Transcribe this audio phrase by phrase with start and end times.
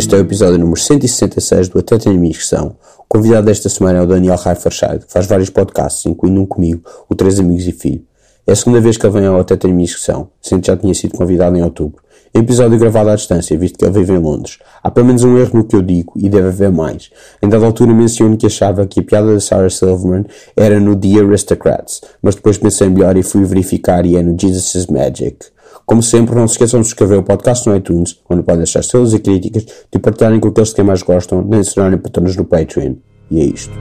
[0.00, 2.74] Este é o episódio número 166 do Até Tenho são.
[3.00, 6.80] O convidado desta semana é o Daniel Raiferscheid, que faz vários podcasts, incluindo um comigo,
[7.06, 8.02] o Três Amigos e Filho.
[8.46, 10.94] É a segunda vez que ele vem ao Até Tenho são, sendo que já tinha
[10.94, 12.02] sido convidado em outubro.
[12.32, 14.58] É episódio gravado à distância, visto que ele vive em Londres.
[14.82, 17.10] Há pelo menos um erro no que eu digo, e deve haver mais.
[17.42, 20.24] Em dada altura menciono que achava que a piada da Sarah Silverman
[20.56, 24.86] era no The Aristocrats, mas depois pensei melhor e fui verificar e é no Jesus
[24.86, 25.44] Magic.
[25.86, 29.12] Como sempre, não se esqueçam de subscrever o podcast no iTunes, onde podem deixar estrelas
[29.12, 32.94] e críticas, de partilharem com aqueles que mais gostam, nem se tornarem patronos no Patreon.
[33.30, 33.72] E é isto.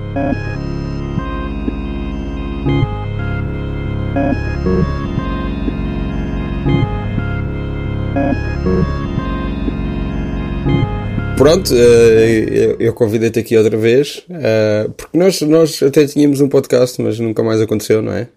[11.38, 17.02] Pronto, eh, eu convidei-te aqui outra vez, eh, porque nós, nós até tínhamos um podcast,
[17.02, 18.28] mas nunca mais aconteceu, não é?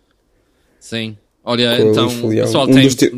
[0.78, 1.16] Sim.
[1.44, 3.12] Olha, Com então o pessoal, Um tem, te-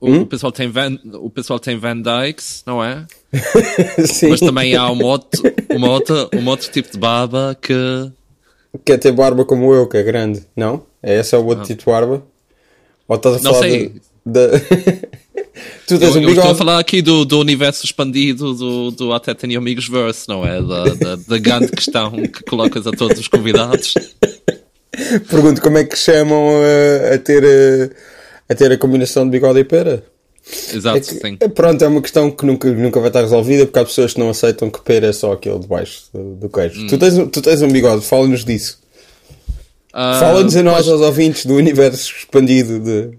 [0.00, 0.20] o, Hum?
[0.22, 3.06] o pessoal tem Van, o pessoal tem Van Dykes, não é?
[4.06, 7.74] Sim, Mas também há uma outro, uma outra, um outro tipo de barba que
[8.84, 10.84] quer ter barba como eu, que é grande, não?
[11.02, 12.22] É esse é o outro tipo de barba?
[13.08, 13.88] Ou estás a Não falar sei.
[13.88, 14.48] de- da...
[15.86, 19.12] tu tens eu, um eu estou a falar aqui do, do universo expandido do, do
[19.12, 20.60] Até Tenho Amigos Verse, não é?
[20.62, 23.94] Da, da, da grande questão que colocas a todos os convidados.
[25.30, 27.90] Pergunto como é que chamam eh, a ter eh,
[28.48, 30.04] a ter a combinação de bigode e pera?
[30.74, 31.36] Exato, É que, sim.
[31.40, 34.18] é, pronto, é uma questão que nunca, nunca vai estar resolvida porque há pessoas que
[34.20, 36.80] não aceitam que pera é só aquele debaixo do, do queijo.
[36.82, 36.86] Hum.
[36.88, 38.80] Tu, tens, um- tu tens um bigode, fala-nos disso.
[39.92, 43.10] Ah, Fala-nos a nós, aos ouvintes do universo expandido de.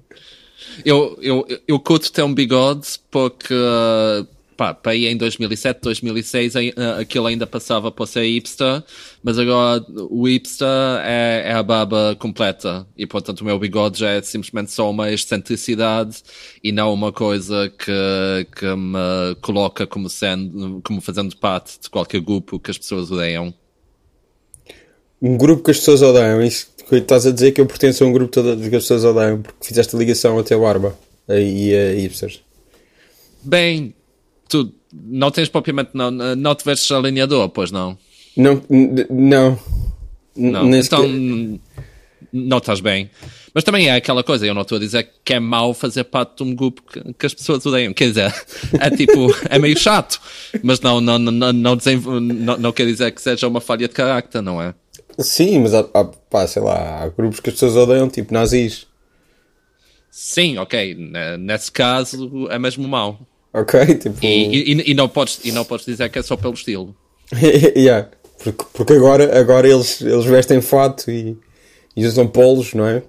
[0.83, 6.55] Eu, eu, eu curto ter um bigode porque, uh, pá, para aí em 2007, 2006,
[6.55, 8.83] ai- uh, aquilo ainda passava por ser hipster,
[9.23, 10.67] mas agora o hipster
[11.03, 15.11] é, é a barba completa e, portanto, o meu bigode já é simplesmente só uma
[15.11, 16.17] excentricidade
[16.63, 22.21] e não uma coisa que, que me coloca como sendo, como fazendo parte de qualquer
[22.21, 23.53] grupo que as pessoas odeiam.
[25.21, 26.41] Um grupo que as pessoas odeiam.
[26.41, 29.05] Isso que estás a dizer que eu pertenço a um grupo todo que as pessoas
[29.05, 30.97] odeiam porque fizeste a ligação até a barba
[31.29, 32.41] e a hipsters.
[33.41, 33.93] Bem,
[34.53, 37.97] tu não tens propriamente, não, não te vestes alinhador, pois não?
[38.37, 38.61] Não,
[39.09, 39.59] não.
[40.35, 41.61] Não, então n-
[42.31, 43.09] não estás bem.
[43.53, 46.37] Mas também é aquela coisa, eu não estou a dizer que é mau fazer parte
[46.37, 47.93] de um grupo que, que as pessoas odeiam.
[47.93, 48.33] Quer dizer,
[48.79, 50.19] é tipo, é meio chato,
[50.63, 53.93] mas não, não, não, não, desenvol- não, não quer dizer que seja uma falha de
[53.93, 54.73] carácter, não é?
[55.19, 58.87] Sim, mas há, há, pá, sei lá, há grupos que as pessoas odeiam, tipo nazis.
[60.09, 63.19] Sim, ok, ne- nesse caso é mesmo mau.
[63.53, 63.85] Ok?
[63.95, 64.17] Tipo.
[64.25, 66.95] E, e, e não podes, e não podes dizer que é só pelo estilo.
[67.75, 68.09] yeah.
[68.43, 71.37] Porque, porque agora, agora eles, eles vestem fato e,
[71.95, 73.03] e usam polos, não é?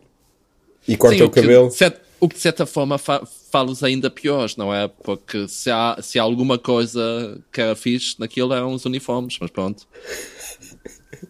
[0.87, 1.71] E cortam Sim, o cabelo.
[1.71, 4.89] Que, o que de certa forma fa fala-os ainda piores, não é?
[4.89, 9.51] Porque se há, se há alguma coisa que era fixe naquilo eram os uniformes, mas
[9.51, 9.87] pronto.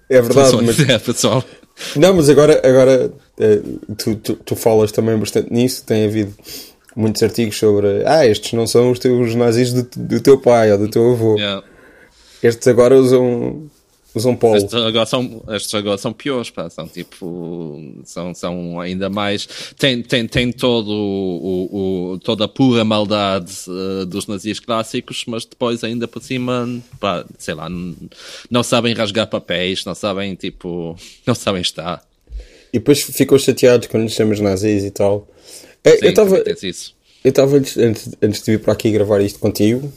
[0.08, 1.44] É verdade, mas, dizer, pessoal.
[1.94, 3.60] não, mas agora, agora eh,
[3.98, 5.84] tu, tu, tu falas também bastante nisso.
[5.84, 6.34] Tem havido
[6.97, 10.78] muitos artigos sobre ah, estes não são os teus nazis do, do teu pai ou
[10.78, 11.37] do teu avô.
[11.37, 11.65] Yeah.
[12.43, 13.71] Estes agora usam,
[14.15, 14.56] usam polo.
[14.56, 16.69] Estes, agora são, estes agora são piores, pá.
[16.69, 17.81] São tipo.
[18.04, 19.49] São, são ainda mais.
[19.78, 25.47] Tem, tem, tem todo o, o, toda a pura maldade eh, dos nazis clássicos, mas
[25.47, 26.69] depois ainda por cima,
[27.00, 27.66] pá, sei lá,
[28.50, 30.94] não sabem rasgar papéis, não sabem, tipo.
[31.27, 32.04] Não sabem estar.
[32.75, 35.27] E depois ficam chateados quando lhes chamas nazis e tal.
[35.84, 36.37] Eh, Sim, eu estava.
[37.22, 39.93] Eu estava antes, antes, antes de vir para aqui gravar isto contigo,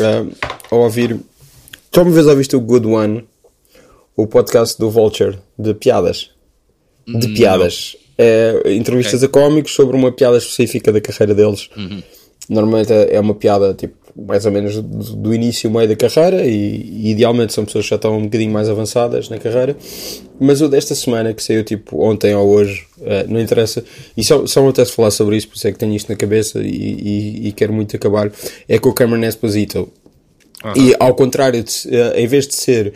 [0.00, 0.26] ah,
[0.70, 1.18] a ouvir.
[1.94, 3.24] Já uma vez ouviste o Good One,
[4.16, 6.30] o podcast do Vulture, de piadas?
[7.06, 7.96] De piadas.
[8.16, 11.68] É, entrevistas a cómicos sobre uma piada específica da carreira deles.
[12.48, 14.82] Normalmente é é uma piada tipo mais ou menos do,
[15.16, 18.52] do início, meio da carreira, e, e idealmente são pessoas que já estão um bocadinho
[18.52, 19.76] mais avançadas na carreira.
[20.40, 23.84] Mas o desta semana, que saiu tipo ontem ou hoje, eh, não interessa,
[24.16, 26.60] e só, só apetece falar sobre isso, por isso é que tenho isto na cabeça
[26.60, 28.30] e, e- e quero muito acabar,
[28.68, 29.88] é com o Cameron Esposito.
[30.76, 32.92] E ao contrário, de, eh, em vez de ser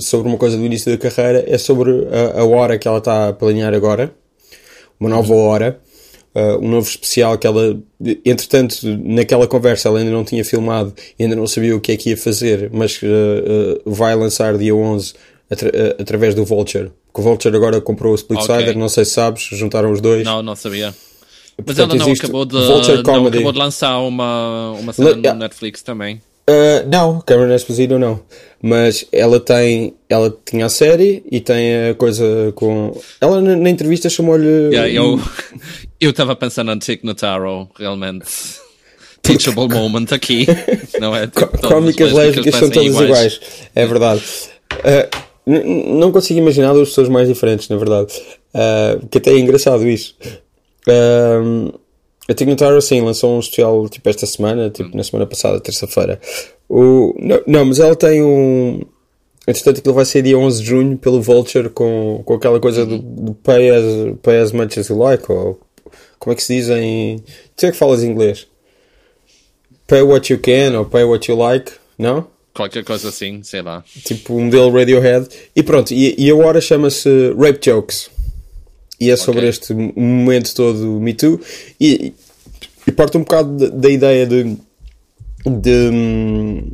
[0.00, 3.28] sobre uma coisa do início da carreira, é sobre a, a hora que ela está
[3.28, 4.10] a planear agora,
[4.98, 5.78] uma nova hora,
[6.36, 7.78] uh, um novo especial que ela,
[8.24, 12.10] entretanto, naquela conversa ela ainda não tinha filmado, ainda não sabia o que é que
[12.10, 13.06] ia fazer, mas uh,
[13.86, 15.14] uh, vai lançar dia 11
[15.50, 16.90] atra- através do Vulture.
[17.14, 18.74] Que o Vulture agora comprou o Splitsider, Ok.
[18.74, 20.24] não sei se sabes, juntaram os dois.
[20.24, 20.94] Não, não sabia.
[21.56, 25.20] Mas Portanto, ela não acabou, de, não acabou de lançar uma, uma cena Le- no
[25.22, 25.38] yeah.
[25.40, 26.20] Netflix também.
[26.48, 28.20] Uh, não, Cameron Esposito não.
[28.62, 32.96] Mas ela tem, ela tinha a série e tem a coisa com.
[33.20, 34.46] Ela na, na entrevista chamou-lhe.
[34.46, 35.18] Yeah, eu
[36.00, 38.26] eu estava pensando em Tig Notaro, realmente.
[39.22, 40.46] teachable moment aqui.
[41.00, 41.26] Não é?
[41.26, 43.40] Tipo, Cómicas lésbicas são todas iguais.
[43.74, 44.22] É verdade.
[44.72, 48.12] Uh, n- não consigo imaginar duas pessoas mais diferentes, na verdade.
[48.54, 50.16] Uh, que até é engraçado isso.
[50.88, 51.72] Um,
[52.28, 56.20] a Tignotaro, assim, lançou um especial tipo esta semana, tipo na semana passada, terça-feira.
[56.68, 58.82] O, não, não, mas ela tem um.
[59.46, 62.98] Entretanto, aquilo vai ser dia 11 de junho pelo Vulture com, com aquela coisa do,
[62.98, 63.84] do pay, as,
[64.20, 65.60] pay as much as you like, ou
[66.18, 67.22] como é que se diz em.
[67.56, 68.46] Tu é que falas inglês?
[69.86, 72.26] Pay what you can ou pay what you like, não?
[72.54, 73.84] Qualquer coisa assim, sei lá.
[74.04, 75.28] Tipo um modelo Radiohead.
[75.54, 77.08] E pronto, e, e a hora chama-se
[77.38, 78.10] Rape Jokes.
[78.98, 79.50] E é sobre Ok.
[79.50, 81.38] este momento todo Me Too.
[81.78, 82.14] E,
[82.86, 84.56] e parte um bocado da, da ideia de.
[85.44, 86.70] de hum,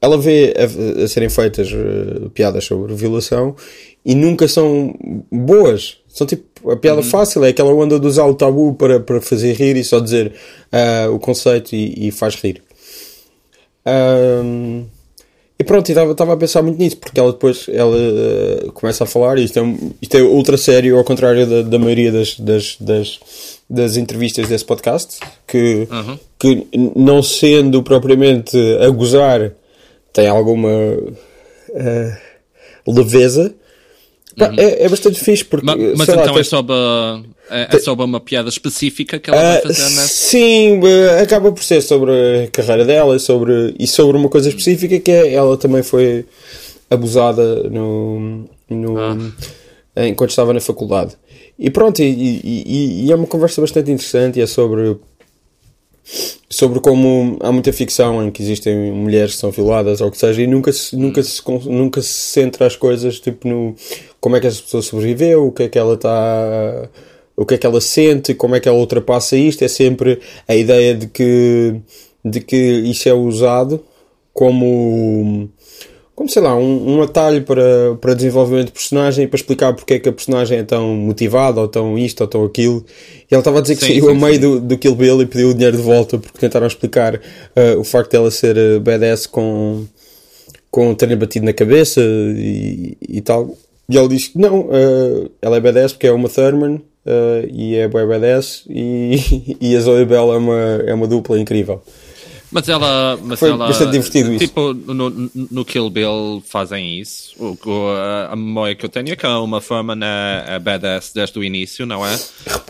[0.00, 3.54] ela vê a, a serem feitas eh, piadas sobre violação
[4.04, 4.94] e nunca são
[5.30, 5.98] boas.
[6.16, 9.52] São tipo a piada fácil, é aquela onda de usar o tabu para, para fazer
[9.52, 10.32] rir e só dizer
[10.72, 12.62] ah, o conceito e, e faz rir.
[13.84, 14.84] Ahm,
[15.58, 19.38] e pronto, estava a pensar muito nisso, porque ela depois ela, eh, começa a falar,
[19.38, 22.76] e isto é, um- isto é ultra sério, ao contrário da, da maioria das, das,
[22.78, 23.20] das,
[23.68, 26.18] das entrevistas desse podcast, que, Uhum.
[26.38, 29.52] que não sendo propriamente a gozar,
[30.12, 30.70] tem alguma
[31.74, 32.16] eh,
[32.86, 33.54] leveza.
[34.36, 36.74] Pá, é, é bastante fixe, porque Ma- Mas, sei lá, então é tens- sobre,
[37.50, 40.08] é, é sobre uma piada específica que ela vai ah, fazer nessa.
[40.08, 40.80] sim,
[41.22, 42.10] acaba por ser sobre
[42.44, 46.26] a carreira dela e sobre, e sobre uma coisa específica que é ela também foi
[46.90, 50.06] abusada no, no, Ah.
[50.06, 51.12] enquanto estava na faculdade.
[51.58, 52.04] E pronto, e-
[52.44, 54.96] e- e é uma conversa bastante interessante e é sobre
[56.48, 60.18] sobre como há muita ficção em que existem mulheres que são violadas ou o que
[60.18, 63.74] seja e nunca se, nunca se, con- nunca se centra as coisas tipo no
[64.20, 66.88] como é que essa pessoa sobreviveu, o que é que ela está
[67.36, 70.54] o que é que ela sente, como é que ela ultrapassa isto, é sempre a
[70.54, 71.74] ideia de que
[72.24, 73.82] de que isso é usado
[74.32, 75.48] como
[76.16, 79.94] como sei lá, um, um atalho para, para desenvolvimento de personagem e para explicar porque
[79.94, 82.82] é que a personagem é tão motivada ou tão isto ou tão aquilo.
[83.30, 84.40] E ela estava a dizer que Sim, saiu a sim, meio sim.
[84.40, 87.84] do, do Kill Bill e pediu o dinheiro de volta porque tentaram explicar uh, o
[87.84, 89.84] facto dela ser uh, badass com,
[90.70, 93.54] com terem batido na cabeça e, e tal.
[93.86, 96.80] E ele diz que não, uh, ela é badass porque é uma Thurman
[97.52, 101.82] e é badass e, e a Zoe Bell é uma, é uma dupla incrível.
[102.56, 103.18] Mas ela.
[103.22, 104.46] Mas Foi ela, bastante divertido isso.
[104.46, 107.34] Tipo, no, no Kill Bill fazem isso.
[107.38, 107.54] O,
[107.90, 111.38] a, a memória que eu tenho é que a Uma Thurman é, é badass desde
[111.38, 112.18] o início, não é?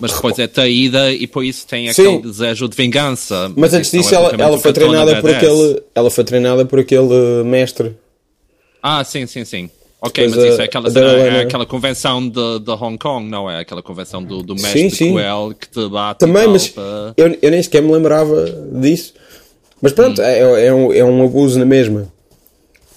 [0.00, 2.02] Mas depois é traída e por isso tem Sim.
[2.16, 3.52] aquele desejo de vingança.
[3.56, 5.82] Mas antes isso não disso, é ela, ela foi treinada por aquele.
[5.94, 7.94] Ela foi treinada por aquele mestre.
[8.82, 9.70] Ah, sim, sim, sim.
[10.00, 12.98] Ok, Depois mas a- isso é aquela, cena- é Lena- aquela convenção de, de Hong
[12.98, 13.60] Kong, não é?
[13.60, 15.12] Aquela convenção do, do mestre sim.
[15.12, 16.74] cruel que te bate Também, mas
[17.16, 18.44] eu, eu nem sequer me lembrava
[18.80, 19.14] disso.
[19.82, 22.08] Mas pronto, é, é, um, é um abuso na mesma.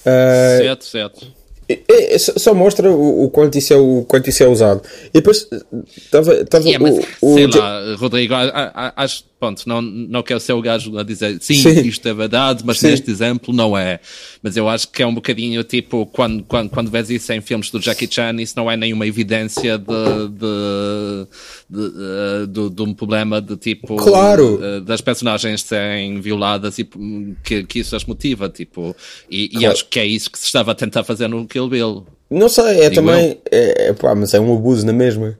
[0.06, 1.28] Ah, Certo, certo.
[1.68, 4.81] é- é- só mostra o, o quanto isso é, o quanto isso é usado.
[5.10, 5.48] E depois
[5.98, 6.34] estava
[6.66, 8.34] Yeah, mas, o, o sei Ja- lá, Rodrigo,
[8.96, 11.82] acho, pronto, não, não quero ser o gajo a dizer sim, Sim.
[11.88, 12.88] isto é verdade, mas Sim.
[12.88, 14.00] neste exemplo não é.
[14.44, 17.69] Mas eu acho que é um bocadinho tipo, quando, quando, quando vês isso em filmes
[17.72, 19.86] do Jackie Chan, isso não é nenhuma evidência de,
[20.30, 21.28] de,
[21.69, 24.60] de, eh, de- de um problema de tipo, Claro.
[24.62, 28.96] eh, das personagens serem violadas e hum, que, que isso as motiva, tipo,
[29.30, 29.72] e, e Claro.
[29.72, 32.06] acho que é isso que se estava a tentar fazer no Kill Bill.
[32.30, 33.38] Não sei, é Digo também.
[33.52, 35.38] É, é pá, mas é um abuso na mesma.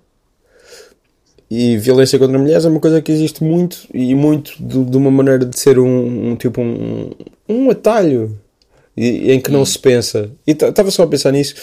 [1.50, 5.10] E violência contra mulheres é uma coisa que existe muito e muito de, de uma
[5.10, 7.10] maneira de ser um, um tipo um,
[7.48, 8.38] um atalho
[8.96, 10.30] e- em que não se pensa.
[10.46, 11.56] E estava só a pensar nisso,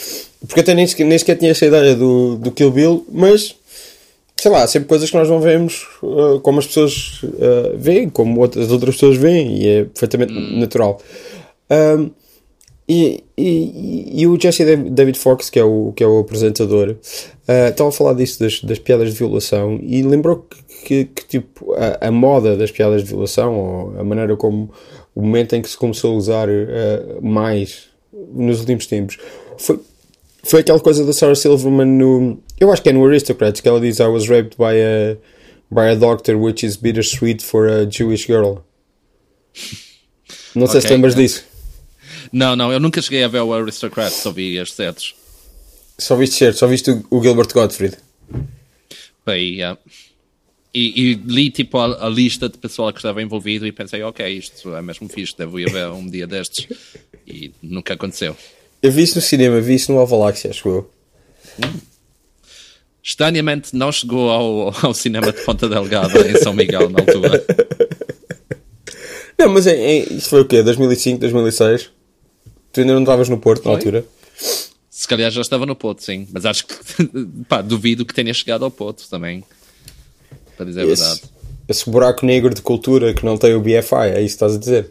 [0.47, 3.55] porque até nem sequer, nem sequer tinha essa ideia do, do Kill Bill, mas
[4.37, 8.09] sei lá, há sempre coisas que nós não vemos uh, como as pessoas uh, veem,
[8.09, 11.01] como outras, outras pessoas veem, e é perfeitamente natural.
[11.71, 12.11] Um,
[12.89, 16.91] e, e, e o Jesse Dav- David Fox, que é o, que é o apresentador,
[16.91, 21.27] uh, estava a falar disso das, das piadas de violação e lembrou que, que, que,
[21.27, 24.71] tipo, a, a moda das piadas de violação, ou a maneira como
[25.15, 27.89] o momento em que se começou a usar uh, mais
[28.33, 29.19] nos últimos tempos,
[29.59, 29.81] foi,
[30.45, 32.39] foi aquela coisa da Sarah Silverman no.
[32.61, 35.17] Eu acho que é no Aristocrats que ela diz: I was raped by a,
[35.71, 38.59] by a doctor, which is bittersweet for a Jewish girl.
[40.55, 41.45] Não sei se Ok, lembras disso.
[42.33, 45.15] Não, não, eu nunca cheguei a ver o Aristocrat, só vi as certos.
[45.99, 47.97] Só viste certo, só viste o, o Gilbert Gottfried.
[49.25, 49.79] Bem, yeah.
[50.73, 54.27] e, e li tipo a, a lista de pessoal que estava envolvido e pensei, ok,
[54.29, 56.69] isto é mesmo fixe, devo ir ver um dia destes.
[57.27, 58.37] E nunca aconteceu.
[58.83, 60.91] Eu vi isso no cinema, vi isso no Alvaláxia, acho eu.
[63.03, 67.45] Estranhamente não chegou ao, ao cinema de Ponta Delgada em São Miguel na altura.
[69.39, 70.63] Não, mas isso foi o quê?
[70.63, 71.91] 2005, 2006?
[72.77, 74.05] Tu ainda não estavas no Porto na altura?
[74.91, 76.29] Se calhar já estava no Porto, sim.
[76.31, 76.75] Mas acho que,
[77.49, 79.43] pá, duvido que tenha chegado ao Porto também.
[80.59, 81.23] Para dizer a Esse, verdade.
[81.67, 84.59] esse buraco negro de cultura que não tem o BFI, é isso que estás a
[84.59, 84.91] dizer?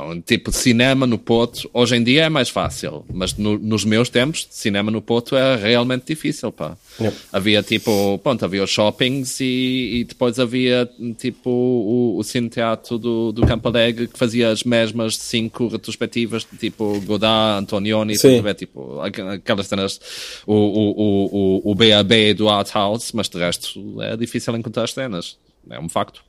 [0.00, 4.08] Não, tipo, cinema no Porto, hoje em dia é mais fácil, mas no- nos meus
[4.08, 6.76] tempos, cinema no Porto era realmente difícil, pá.
[7.00, 7.16] Yep.
[7.32, 12.98] Havia tipo, pronto, havia os shoppings e, e depois havia tipo o, o Cine Teatro
[12.98, 18.54] do, do Campo Alegre que fazia as mesmas cinco retrospectivas, tipo Godard, Antonioni, a ver,
[18.54, 20.00] tipo, aqu- aquelas cenas,
[20.46, 24.84] o, o, o, o, o BAB do Art House, mas de resto é difícil encontrar
[24.84, 25.36] as cenas,
[25.70, 26.22] é um facto.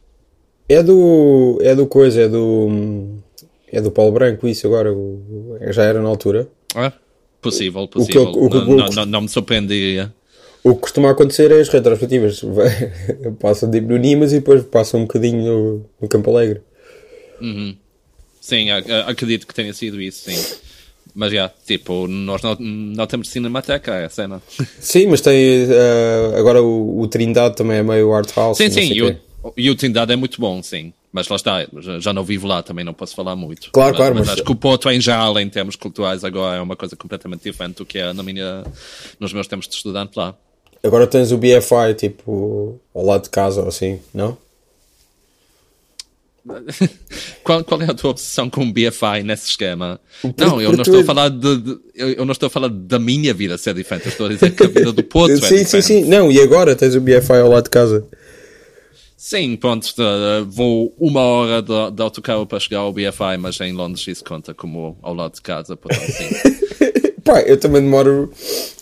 [0.67, 1.59] É do.
[1.61, 3.19] É do coisa, é do.
[3.71, 4.93] É do Paulo Branco, isso agora.
[4.93, 6.47] o- já era na altura.
[6.75, 6.91] É?
[7.41, 8.23] Possível, possível.
[8.29, 10.13] o que eu- não, não, não, não me surpreenderia.
[10.63, 12.41] O que costuma acontecer é as retrospectivas.
[13.39, 16.61] Passam no Nimas e depois passam um bocadinho no, no Campo Alegre.
[18.41, 20.55] Sim, a- a- acredito que tenha sido isso, sim.
[21.13, 24.41] Mas já, tipo, nós não, não temos cinemateca, é a cena.
[24.79, 25.35] Sim, mas tem.
[25.69, 28.57] eh, agora o, o Trindade também é meio art house.
[28.57, 30.93] Sim, sim, e o, e o Trindade é muito bom, sim.
[31.11, 31.65] Mas lá está,
[31.99, 33.69] já, não vivo lá, também não posso falar muito.
[33.71, 36.57] Claro, mas, claro, Mas, mas- acho que o Porto em geral, em termos culturais, agora
[36.57, 38.63] é uma coisa completamente diferente do que é na minha,
[39.19, 40.35] nos meus tempos de estudante lá.
[40.83, 44.37] Agora tens o BFI, tipo, ao lado de casa ou assim, não?
[47.43, 49.99] Qual, qual é a tua obsessão com o BFI nesse esquema?
[50.37, 52.99] Não, eu por não estou a falar de, de- eu, não estou a falar da
[52.99, 55.41] minha vida ser diferente, eu estou a dizer que a vida do Porto é sim,
[55.41, 55.85] sim, diferente.
[55.85, 56.05] sim.
[56.05, 58.05] Não, e agora tens o BFI ao lado de casa.
[59.27, 59.87] Sim, pronto,
[60.47, 64.53] vou uma hora de, de autocarro para chegar ao BFI, mas em Londres isso conta
[64.53, 66.29] como ao lado de casa, portanto sim.
[67.25, 68.31] Pá, eu também demoro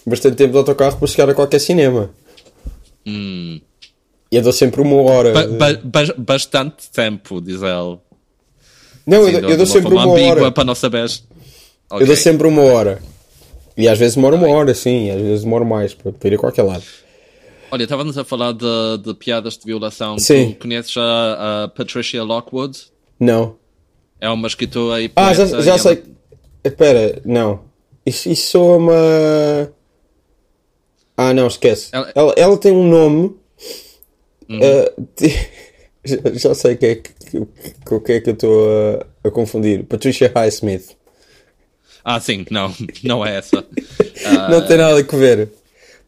[0.06, 2.10] bastante tempo de autocarro para chegar a qualquer cinema.
[3.08, 3.62] Hum.
[4.30, 5.32] E eu dou sempre uma hora.
[5.32, 7.98] Ba- ba- ba- bastante tempo, diz ele.
[9.08, 10.52] não, eu, dou- eu dou sempre uma hora.
[10.52, 11.24] para não saberes.
[11.90, 13.02] Eu dou sempre uma hora.
[13.78, 15.10] E às vezes demora uma hora, sim.
[15.10, 16.84] Às vezes demoro mais para, para ir a qualquer lado.
[17.74, 20.20] Olha, estávamos a falar de, de piadas de violação.
[20.20, 20.52] Sim.
[20.52, 22.80] Tu conheces a, a Patricia Lockwood?
[23.20, 23.56] Não.
[24.22, 25.92] É uma escritora e Ah, já, já e sei.
[25.94, 26.04] ela-
[26.64, 27.62] Espera, não.
[28.06, 28.92] Isso, isso soa-me.
[28.92, 29.70] a-
[31.18, 31.90] Ah, não, esquece.
[31.92, 32.12] Ela- Uhum.
[32.14, 33.36] Ela, ela tem um nome.
[34.52, 35.50] ah, ti-
[36.06, 38.68] já, já sei o que é que, que, que é que eu estou
[39.24, 39.84] a, a confundir.
[39.86, 40.96] Patricia Highsmith.
[42.06, 42.72] Ah, sim, não,
[43.04, 43.66] não é essa.
[44.52, 45.50] não tem nada a ver.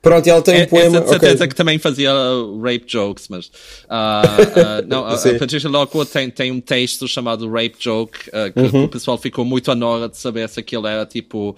[0.05, 0.97] Pronto, ela tem um É- poema.
[0.97, 1.47] Essa de certeza ok.
[1.47, 3.51] que também fazia uh, rape jokes, mas.
[3.89, 8.51] ah, ah, não, a, a Patricia Lockwood tem, tem um texto chamado Rape Joke, ah,
[8.51, 8.83] que Uhum.
[8.83, 11.55] o pessoal ficou muito à nora de saber se aquilo era tipo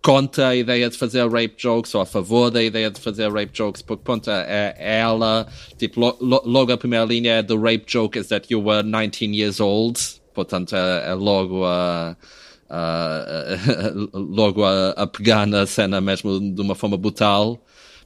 [0.00, 3.50] contra a ideia de fazer rape jokes ou a favor da ideia de fazer rape
[3.52, 5.46] jokes, porque pronto, é, é ela,
[5.78, 8.82] tipo, lo- lo- logo a primeira linha é The rape joke is that you were
[8.82, 9.98] 19 years old,
[10.34, 12.16] portanto é, é logo a.
[12.68, 13.56] a-
[14.12, 17.58] logo a pegar na cena mesmo de uma forma brutal,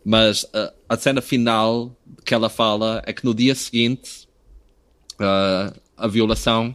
[0.05, 4.28] mas uh, a cena final que ela fala é que no dia seguinte
[5.21, 6.75] uh, a violação,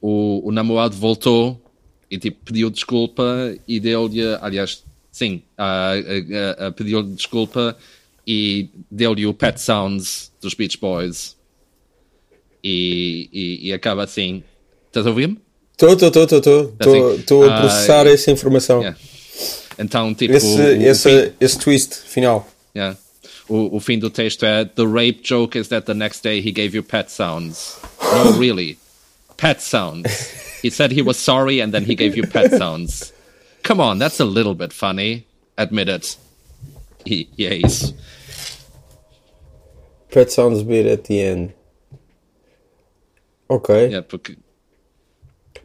[0.00, 1.60] o, o namorado voltou
[2.10, 7.76] e tipo pediu desculpa e deu-lhe, aliás, sim, uh, uh, uh, pediu-lhe desculpa
[8.26, 11.36] e deu-lhe o Pet Sounds dos Beach Boys
[12.62, 14.42] e, e, e acaba assim.
[14.86, 15.38] Estás a ouvir-me?
[15.72, 16.38] Estou, estou, estou,
[16.74, 17.14] estou.
[17.14, 18.80] Estou a ah, processar essa informação.
[18.80, 18.98] Yeah.
[19.82, 22.46] Então, tipo, Esse, o- o esse, fim- esse twist final.
[22.76, 22.96] Yeah.
[23.48, 26.52] O, o fim do texto é The rape joke is that the next day he
[26.52, 27.78] gave you pet sounds.
[28.00, 28.76] No, really.
[29.38, 30.06] Pet sounds.
[30.62, 33.12] He said he was sorry and then he gave you pet sounds.
[33.62, 35.24] Come on, that's a little bit funny.
[35.56, 36.16] Admit it.
[37.06, 37.94] E, e é isso.
[40.10, 41.52] Pet sounds bit at the end.
[43.48, 43.70] Ok.
[43.88, 44.36] Yeah, porque,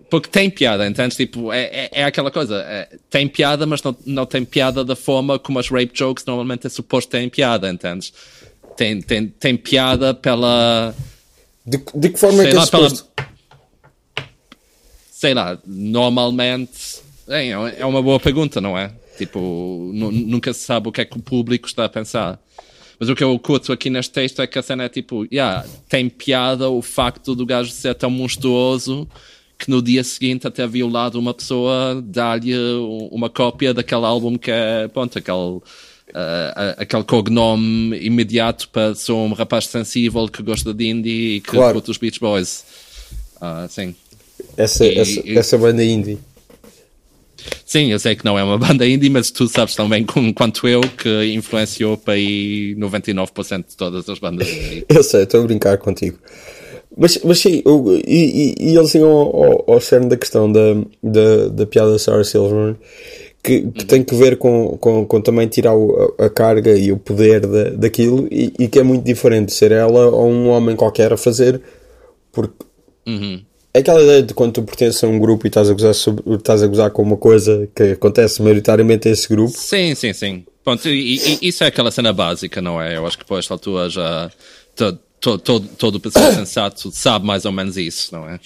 [0.10, 1.18] porque tem piada, entendes?
[1.18, 2.64] Tipo, é, é, é aquela coisa.
[2.68, 6.68] é, tem piada, mas não, não tem piada da forma como as rape jokes normalmente
[6.68, 8.14] é suposto terem piada, entendes?
[8.78, 10.94] Tem, tem, tem piada pela.
[11.66, 13.10] De, de que forma é que é lá, pela, suposto?
[15.12, 18.92] sei lá, normalmente é, é uma boa pergunta, não é?
[19.18, 22.40] Tipo, nu- nunca se sabe o que é que o público está a pensar.
[23.00, 25.66] Mas o que eu curto aqui neste texto é que a cena é tipo, yeah,
[25.90, 29.08] tem piada o facto do gajo ser tão monstruoso
[29.58, 32.04] que no dia seguinte até violado uma pessoa
[32.80, 35.60] um- uma cópia daquele álbum que é, pronto, aquele,
[36.14, 41.52] ah, aquele cognome imediato para ser um rapaz sensível que gosta de indie e que
[41.52, 41.74] Claro.
[41.76, 42.64] curte os Beach Boys.
[43.40, 43.96] Ah, sim.
[44.58, 46.18] Essa, E- essa, e- essa banda indie.
[47.66, 50.34] Sim, eu sei que não é uma banda indie, mas tu sabes tão bem como,
[50.34, 54.86] quanto eu que influenciou para aí 99% de todas as bandas indie.
[54.90, 56.18] Eu sei, estou a brincar contigo.
[56.98, 60.52] Mas, mas sim, eu, e, e, e eles iam ao, ao, ao cerne da questão
[60.52, 62.78] da, da, da piada da Sarah Silverman,
[63.44, 63.88] que, que uhum.
[63.88, 67.70] tem que ver com, com, com também tirar o, a, carga e o poder da,
[67.72, 71.18] daquilo, e, e, que é muito diferente de ser ela ou um homem qualquer a
[71.18, 71.62] fazer,
[72.32, 72.56] porque
[73.06, 73.42] uhum.
[73.74, 76.36] é aquela ideia de quando tu pertences a um grupo e estás a gozar, sobre,
[76.36, 79.54] estás a gozar com uma coisa que acontece maioritariamente a esse grupo.
[79.56, 80.46] Sim, sim, sim.
[80.64, 82.98] Pronto, e, e, isso é aquela cena básica, não é?
[82.98, 84.32] Eu acho que depois a altura já
[84.75, 85.00] todo,
[85.38, 88.39] todo, todo, pessoal sensato sabe mais ou menos isso, não é?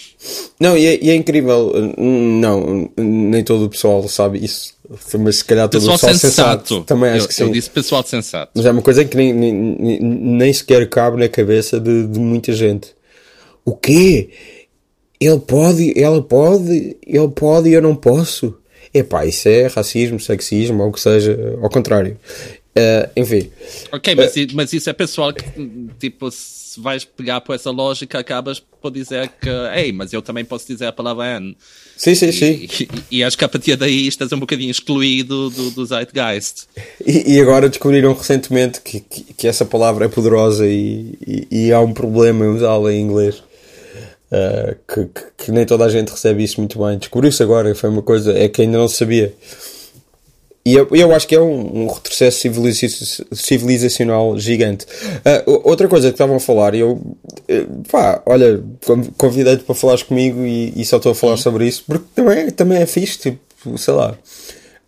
[0.60, 4.74] Não, e é, e é, incrível, não, nem todo o pessoal sabe isso,
[5.20, 7.44] mas se calhar todo pessoal o pessoal sensato, sensato também acho eu, que sim.
[7.44, 8.52] Eu disse pessoal sensato.
[8.56, 12.54] Mas é uma coisa que nem, nem, nem sequer cabe na cabeça de, de muita
[12.54, 12.94] gente.
[13.66, 14.30] O quê?
[15.20, 18.56] Ele pode, ela pode, ele pode e eu não posso.
[18.94, 22.18] Epá, isso é racismo, sexismo, ou o que seja, ao contrário.
[22.78, 23.50] Uh, enfim.
[23.92, 25.44] Ok, mas, uh, mas isso é pessoal que,
[26.00, 30.46] tipo, se vais pegar por essa lógica, acabas por dizer que, ei, mas eu também
[30.46, 31.58] posso dizer a palavra N.
[31.98, 32.68] Sim, sim, sim.
[33.12, 36.68] E, e, acho que a partir daí estás um bocadinho excluído do, do Zeitgeist.
[37.06, 41.74] E, e agora descobriram recentemente que, que, que, essa palavra é poderosa e, e, e
[41.74, 43.44] há um problema em usá-la em inglês.
[44.32, 45.10] Uh, que,
[45.46, 47.00] que, nem toda a gente recebe isso muito bem.
[47.00, 49.34] Descobriu-se agora, foi uma coisa, é que ainda não sabia.
[50.66, 52.40] E eu, eu acho que é um, um retrocesso
[53.34, 54.86] civilizacional gigante.
[55.48, 58.62] Uh, outra coisa que estavam a falar, e eu, uh, pá, olha,
[59.18, 61.38] convidei-te para falares comigo e, e, só estou a falar uhum.
[61.38, 64.12] sobre isso, porque também, também é fixe, tipo, sei lá,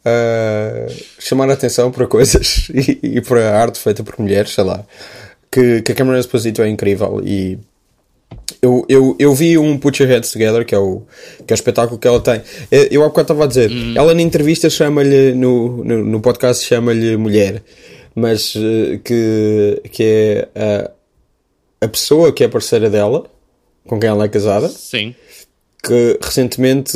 [0.06, 4.86] uh, chamar a atenção para coisas e, e para arte feita por mulheres, sei lá,
[5.50, 7.58] que, que a Cameron Esposito é incrível e
[8.61, 11.01] eu, eu, eu vi um Put Your Heads Together, que é o,
[11.45, 12.41] que é o espetáculo que ela tem.
[12.91, 13.93] Eu há bocado estava a dizer, hum.
[13.97, 17.63] ela na entrevista chama-lhe, no, no, no, podcast chama-lhe mulher,
[18.13, 20.91] mas uh, que, que é a,
[21.85, 23.25] a pessoa que é parceira dela,
[23.87, 24.70] com quem ela é casada.
[24.70, 25.15] Sim.
[25.83, 26.96] Que recentemente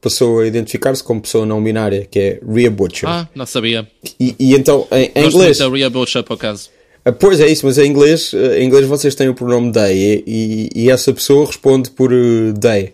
[0.00, 3.08] passou a identificar-se como pessoa não binária, que é Rhea Butcher.
[3.08, 3.90] Ah, não sabia.
[4.20, 5.58] E, e então, em, em inglês.
[5.58, 6.70] Rhea Butcher, por acaso.
[7.04, 10.22] Ah, pois é isso, mas em inglês, ah, em inglês vocês têm o pronome they
[10.26, 12.92] e, e essa pessoa responde por uh, they.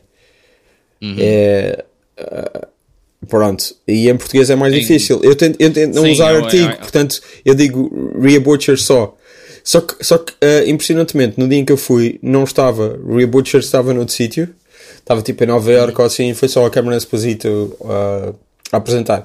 [1.03, 1.17] Uhum.
[1.19, 1.85] É,
[2.19, 2.67] uh,
[3.29, 3.75] pronto.
[3.87, 4.81] E em português é mais em...
[4.81, 5.21] difícil.
[5.23, 8.41] Eu tento, eu tento não Sim, usar eu, artigo, eu, eu, portanto eu digo Rhea
[8.41, 9.17] Butcher só.
[9.65, 13.01] Só que, só que uh, impressionantemente, no dia em que eu fui, não estava.
[13.09, 14.49] Rhea Butcher estava noutro sítio.
[14.99, 17.77] Estava tipo em Nova York ou assim, foi só a Cameron Esposito
[18.73, 19.25] a apresentar.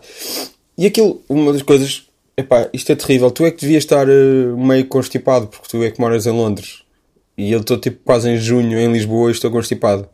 [0.77, 2.03] E aquilo, uma das coisas
[2.41, 3.29] Epá, isto é terrível.
[3.29, 6.81] Tu é que devias estar uh, meio constipado, porque tu é que moras em Londres.
[7.37, 10.09] E eu estou tipo quase em junho em Lisboa e estou constipado.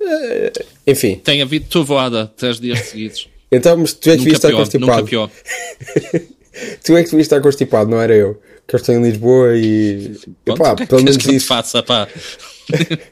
[0.00, 1.16] Uh, enfim.
[1.16, 3.28] Tem havido trovoada três dias seguidos.
[3.50, 4.92] então, mas tu é que devias estar constipado.
[4.92, 5.30] Nunca pior.
[6.84, 8.40] tu é que devias estar constipado, não era eu.
[8.68, 10.16] Que eu estou em Lisboa e.
[10.44, 11.46] Pronto, epá, pelo menos que isso.
[11.46, 12.06] Faça, pá.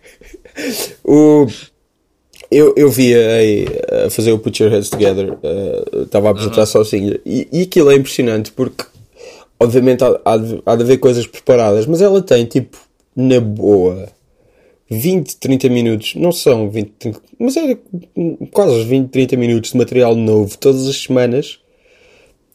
[1.04, 1.46] o
[2.52, 3.18] eu, eu via
[3.90, 5.38] a, a fazer o Put Your Heads Together,
[6.02, 6.66] estava uh, a apresentar uhum.
[6.66, 8.84] sozinha, e, e aquilo é impressionante porque,
[9.58, 12.76] obviamente, há, há, de, há de haver coisas preparadas, mas ela tem tipo,
[13.16, 14.08] na boa,
[14.90, 17.76] 20, 30 minutos, não são 20, 30, mas é
[18.52, 21.58] quase 20, 30 minutos de material novo todas as semanas,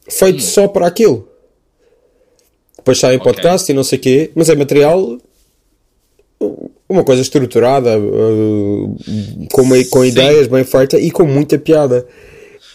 [0.08, 0.42] feito hum.
[0.42, 1.28] só para aquilo.
[2.78, 3.34] Depois sai em okay.
[3.34, 5.18] podcast e não sei o quê, mas é material
[6.90, 8.96] uma coisa estruturada, uh,
[9.52, 12.08] com, uma, com ideias bem feitas e com muita piada.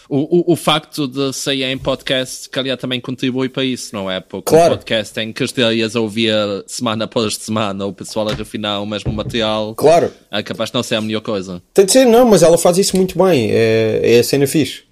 [0.09, 4.19] O, o, o, facto de sair em podcast, calhar também contribui para isso, não é?
[4.19, 4.73] Porque claro.
[4.73, 6.33] um podcast em que estarias a ouvir
[6.67, 10.11] semana após semana o pessoal a refinar o mesmo material, claro.
[10.29, 11.63] é capaz de não ser a melhor coisa.
[11.73, 14.83] Tem de ser, não, mas ela faz isso muito bem, é, é a cena fixe.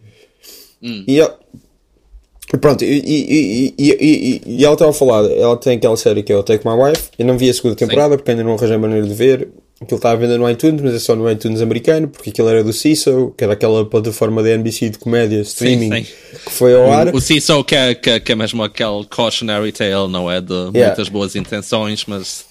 [0.82, 1.04] Hum.
[1.08, 1.38] E ela,
[2.60, 6.36] Pronto, e, e, e, e, ela estava a falar, ela tem aquela série que é
[6.38, 9.08] o Take My Wife, eu não vi a segunda temporada porque ainda não arranjei maneira
[9.08, 9.50] de ver.
[9.82, 12.64] Aquilo está a vender no iTunes, mas é só no iTunes americano, porque aquilo era
[12.64, 16.40] do CISO, que era aquela plataforma da NBC de comédia, streaming, sim, sim.
[16.46, 17.08] que foi ao ar.
[17.08, 20.40] O, o CISO que é, que, que, é mesmo aquele cautionary tale, não é?
[20.40, 20.86] De yeah.
[20.86, 22.46] muitas boas intenções, mas.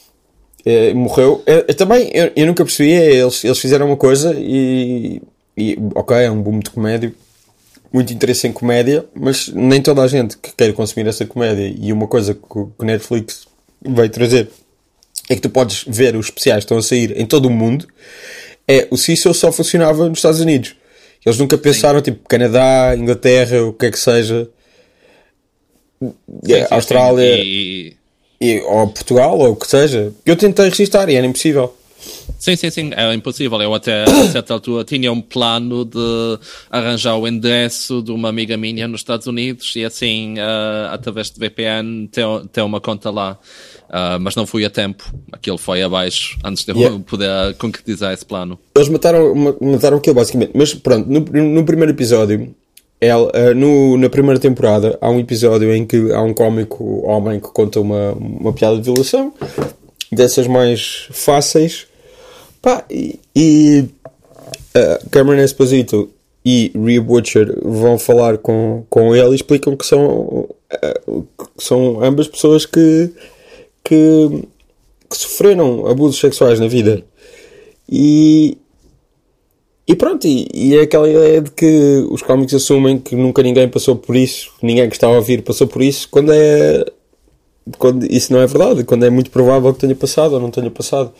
[0.66, 1.40] É, morreu.
[1.46, 5.22] É, é, também, eu, eu, nunca percebi, é, eles, eles fizeram uma coisa e,
[5.56, 5.78] e.
[5.94, 7.14] Ok, é um boom de comédia,
[7.92, 11.74] muito interesse em comédia, mas nem toda a gente que quer consumir essa comédia.
[11.78, 13.46] E uma coisa que o Netflix
[13.82, 14.48] veio trazer
[15.28, 17.86] é que tu podes ver os especiais que estão a sair em todo o mundo.
[18.66, 20.76] É, o CISO só funcionava nos Estados Unidos.
[21.24, 22.04] Eles nunca pensaram, sim.
[22.04, 24.48] tipo, Canadá, Inglaterra, o que é que seja,
[26.00, 27.96] sim, Austrália, e...
[28.40, 30.14] E, ou Portugal, ou o que seja.
[30.24, 31.74] Eu tentei registrar e era impossível.
[32.40, 33.60] Sim, sim, sim, era impossível.
[33.60, 36.38] Eu até a certa altura tinha um plano de
[36.70, 41.38] arranjar o endereço de uma amiga minha nos Estados Unidos e assim, uh, através de
[41.38, 43.38] VPN, ter, ter uma conta lá.
[43.90, 45.04] Uh, mas não fui a tempo.
[45.30, 46.98] Aquilo foi abaixo antes de eu Yeah.
[47.06, 48.58] poder concretizar esse plano.
[48.74, 50.52] Eles mataram, ma- mataram aquilo basicamente.
[50.54, 52.54] Mas pronto, no, no primeiro episódio,
[53.00, 57.38] ela, eh, no, na primeira temporada, há um episódio em que há um cómico homem
[57.40, 59.32] que conta uma, uma piada de violação,
[60.10, 61.89] dessas mais fáceis.
[62.62, 63.88] Pá, e, e
[64.74, 66.10] eh, Cameron Esposito
[66.44, 71.00] e Rhea Butcher vão falar com, com ele e explicam que são, eh,
[71.56, 73.10] que são ambas pessoas que,
[73.82, 74.44] que,
[75.08, 77.02] que sofreram abusos sexuais na vida.
[77.88, 78.56] E,
[79.86, 83.68] e pronto, e, e é aquela ideia de que os cómics assumem que nunca ninguém
[83.68, 86.84] passou por isso, ninguém que está a ouvir passou por isso, quando é.
[87.78, 90.70] Quando isso não é verdade, quando é muito provável que tenha passado ou não tenha
[90.70, 91.12] passado.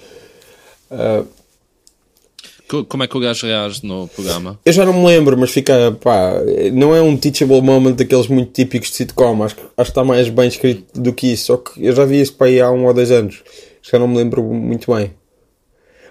[2.69, 4.59] Co- Como é que o gajo reage no programa?
[4.65, 5.93] eu já não me lembro, mas fica.
[6.01, 6.35] pá,
[6.73, 10.29] não é um teachable moment daqueles muito típicos de sitcom, acho, acho que está mais
[10.29, 12.87] bem escrito do que isso, só que eu já vi isso para aí há um
[12.87, 13.43] ou dois anos,
[13.83, 15.13] já não me lembro muito bem.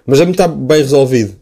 [0.06, 1.34] Mas é muito bem resolvido.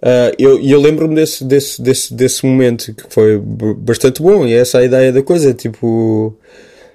[0.00, 4.78] Ah, eu eu lembro-me desse, desse, desse, desse momento que foi bastante bom e essa
[4.78, 6.36] é a ideia da coisa, tipo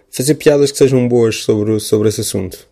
[0.10, 2.66] fazer piadas que sejam boas sobre, sobre esse assunto.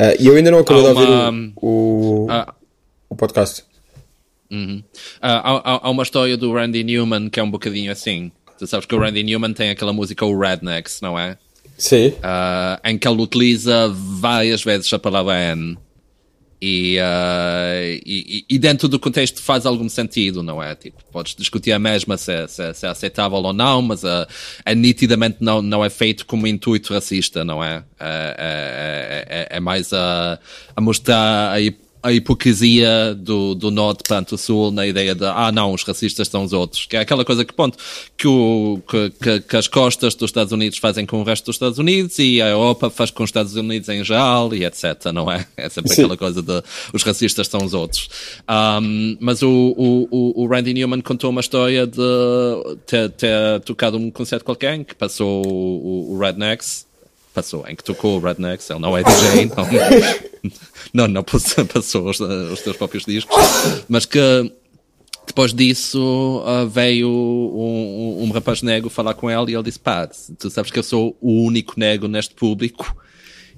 [0.00, 2.54] Ah, E eu ainda não acabei de ouvir uma- o, o, Ah,
[3.08, 3.64] o podcast.
[4.50, 4.82] Uhum.
[5.20, 8.32] Ah, há, há- há uma história do Randy Newman que é um bocadinho assim.
[8.58, 11.36] Tu sabes que o Randy Newman tem aquela música o Rednecks, não é?
[11.78, 12.14] Sim.
[12.22, 15.78] Ah, em que ele utiliza várias vezes a palavra N.
[16.62, 17.72] E, ah,
[18.04, 20.74] e, e- dentro do contexto faz algum sentido, não é?
[20.74, 24.04] Tipo, podes discutir a mesma se, é- se, é- se é aceitável ou não, mas
[24.04, 24.28] ah,
[24.66, 27.82] é nitidamente não, não é feito como intuito racista, não é?
[27.98, 30.38] É, é, é- é mais a,
[30.76, 35.24] a mostrar a, hip- a hipocrisia do, do norte perante o sul na ideia de,
[35.24, 36.86] ah não, os racistas são os outros.
[36.86, 37.76] Que é aquela coisa que, ponto,
[38.16, 41.78] que, o, que, que, as costas dos Estados Unidos fazem com o resto dos Estados
[41.78, 45.46] Unidos e a Europa faz com os Estados Unidos em geral e etc, não é?
[45.56, 46.02] É sempre Sim.
[46.02, 48.08] aquela coisa de os racistas são os outros.
[48.48, 52.00] Um, mas o, o, o- Randy Newman contou uma história de
[52.86, 56.86] ter, ter tocado um concerto qualquer que passou o, o Rednecks
[57.34, 59.50] passou, em que tocou o Rednecks, ele não é DJ,
[60.92, 63.36] não, não, não passou, os, os teus próprios discos,
[63.88, 64.52] mas que
[65.26, 69.78] depois disso ah, veio um, um, um rapaz negro falar com ele e ele disse,
[69.78, 72.96] pá, tu sabes que eu sou o único negro neste público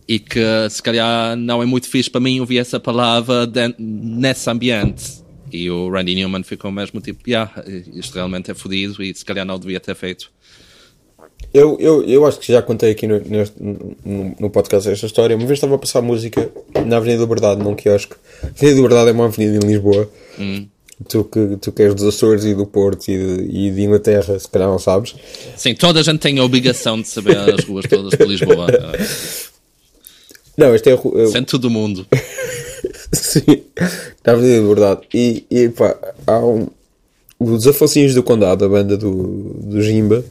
[0.07, 4.51] e que se calhar não é muito fixe para mim ouvir essa palavra de- nesse
[4.51, 5.23] ambiente.
[5.51, 7.51] E o Randy Newman ficou mesmo tipo, yeah,
[7.95, 10.31] isto realmente é fodido e se calhar não devia ter feito.
[11.55, 15.37] Eu, eu, eu acho que já contei aqui no, no, no podcast esta história.
[15.37, 16.51] Uma vez estava a passar música
[16.87, 18.15] na Avenida da Liberdade, num quiosque.
[18.43, 20.09] A Avenida da Liberdade é uma avenida em Lisboa.
[21.09, 24.39] Tu, que, tu que és dos Açores e do Porto e de, e de Inglaterra,
[24.39, 25.15] se calhar não sabes.
[25.57, 28.67] Sim, toda a gente tem a obrigação de saber as ruas todas de Lisboa.
[30.57, 32.07] Não, esta é a ru- Centro do mundo.
[33.13, 33.63] Sim,
[34.25, 35.01] na Avenida da Liberdade.
[35.15, 36.69] E, e pá, há um.
[37.41, 40.23] Os Afonsinhos do Condado, a banda do, do Jimba,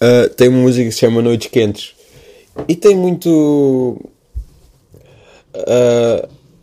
[0.00, 1.94] ah, tem uma música que se chama Noites Quentes.
[2.66, 4.00] E tem muito.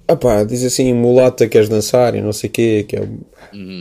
[0.07, 2.15] ah pá, diz assim: mulata, queres dançar?
[2.15, 2.85] E não sei o quê.
[2.88, 3.07] Que é,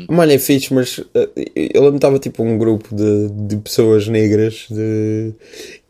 [0.09, 4.66] Mano, é fixe, mas ah, eu lembro estava tipo um grupo de, de pessoas negras
[4.70, 5.33] de...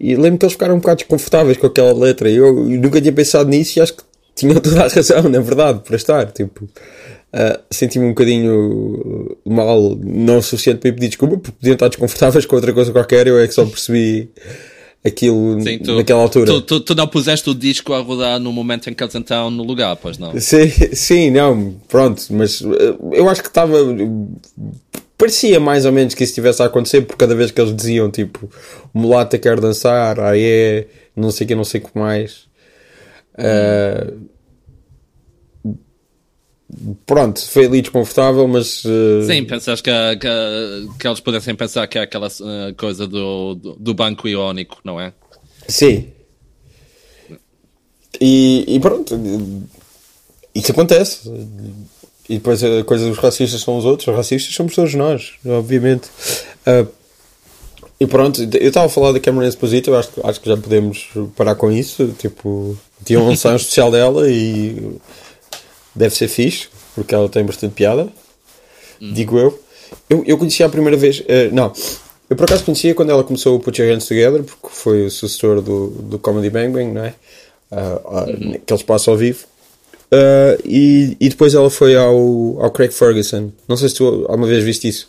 [0.01, 2.31] e lembro que eles ficaram um bocado desconfortáveis com aquela letra.
[2.31, 4.03] E eu, eu nunca tinha pensado nisso e acho que
[4.35, 6.33] tinham toda a razão, na verdade, para estar.
[6.33, 6.69] Tipo,
[7.37, 11.88] ah, senti-me um bocadinho mal, não o suficiente para ir pedir desculpa, porque podiam estar
[11.88, 13.27] desconfortáveis com outra coisa qualquer.
[13.27, 14.31] Eu é que só percebi
[15.05, 16.47] aquilo Sim, tu, naquela altura.
[16.47, 19.51] Tu, tu, tu não puseste o disco a rodar no momento em que eles entraram
[19.51, 20.38] no lugar, pois não?
[20.38, 23.79] Sim, sim, não, pronto, mas eh, eu acho que estava.
[25.18, 28.12] Parecia mais ou menos que isso estivesse a acontecer, porque cada vez que eles diziam
[28.12, 28.49] tipo
[28.92, 32.47] mulata quer dançar, aí é, não sei o que, não sei o que mais.
[33.37, 34.12] eh,
[37.07, 38.83] pronto, foi ali desconfortável, mas.
[38.85, 40.29] eh, Sim, pensas que, que,
[40.99, 45.01] que eles pudessem pensar que é aquela eh, coisa do, do, do banco iónico, não
[45.01, 45.13] é?
[45.69, 46.09] Sim.
[48.21, 49.19] E, e pronto,
[50.55, 51.29] isso acontece.
[52.29, 56.09] E depois a coisa dos racistas são os outros, os racistas somos todos nós, obviamente.
[56.65, 56.87] Ah,
[58.01, 60.57] e pronto, eu estava a falar da Cameron Esposito, eu acho, que- acho que já
[60.57, 62.09] podemos parar com isso.
[62.19, 64.97] Tipo, tinha um lançar especial dela e
[65.95, 68.09] deve ser fixe, porque ela tem bastante piada,
[69.01, 69.59] digo eu.
[70.09, 70.25] eu.
[70.27, 71.73] Eu conhecia a primeira vez, eh, não,
[72.29, 75.11] eu por acaso conhecia quando ela começou o Put Your Hands Together, porque foi o
[75.11, 77.15] sucessor do, do Comedy Bang Bang, não é?
[77.71, 79.45] uh, naquele espaço ao vivo.
[80.13, 82.15] Uh, e, e depois ela foi ao,
[82.61, 83.51] ao Craig Ferguson.
[83.67, 85.09] Não sei se tu alguma vez viste isso.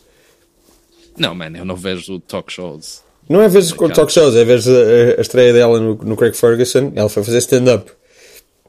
[1.17, 3.01] Não, man, eu não vejo talk shows.
[3.29, 6.35] Não é vezes com talk shows, é vezes a, a estreia dela no, no Craig
[6.35, 6.91] Ferguson.
[6.95, 7.91] Ela foi fazer stand-up.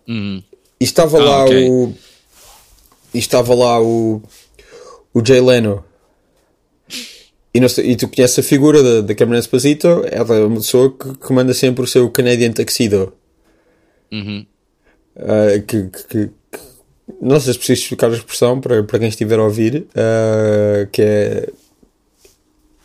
[0.07, 0.43] Uhum.
[0.81, 1.71] E estava Ah, lá ok.
[1.71, 1.95] o.
[3.17, 4.21] E estava lá o.
[5.15, 5.83] O Jay Leno.
[7.55, 10.05] E, não e tu conheces a figura da, da Cameron Esposito?
[10.11, 13.15] Ela é uma pessoa que, que manda sempre o seu Canadian Tuxedo.
[14.13, 14.45] Uhum.
[15.19, 16.31] Ah, que, que- que-
[17.23, 19.87] não sei se preciso explicar a expressão para, para quem estiver a ouvir.
[19.97, 21.49] ah, que é.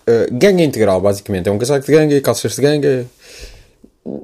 [0.07, 1.49] ah, ganga integral, basicamente.
[1.49, 3.05] É um casaco de ganga, calças de ganga.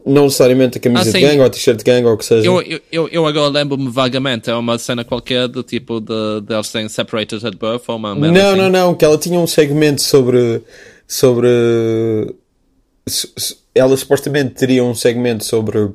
[0.05, 2.25] Não necessariamente a camisa Ah, de ganga ou a t-shirt de ganga ou o que
[2.25, 2.47] seja.
[2.47, 6.67] Eu, eu, eu, agora lembro-me vagamente, é uma cena qualquer do tipo de, de eles
[6.67, 8.57] serem separated at birth ou uma Não, assim.
[8.57, 10.63] não, não, que ela tinha um segmento sobre.
[11.07, 11.47] sobre.
[13.75, 15.89] Ela supostamente teria um segmento sobre.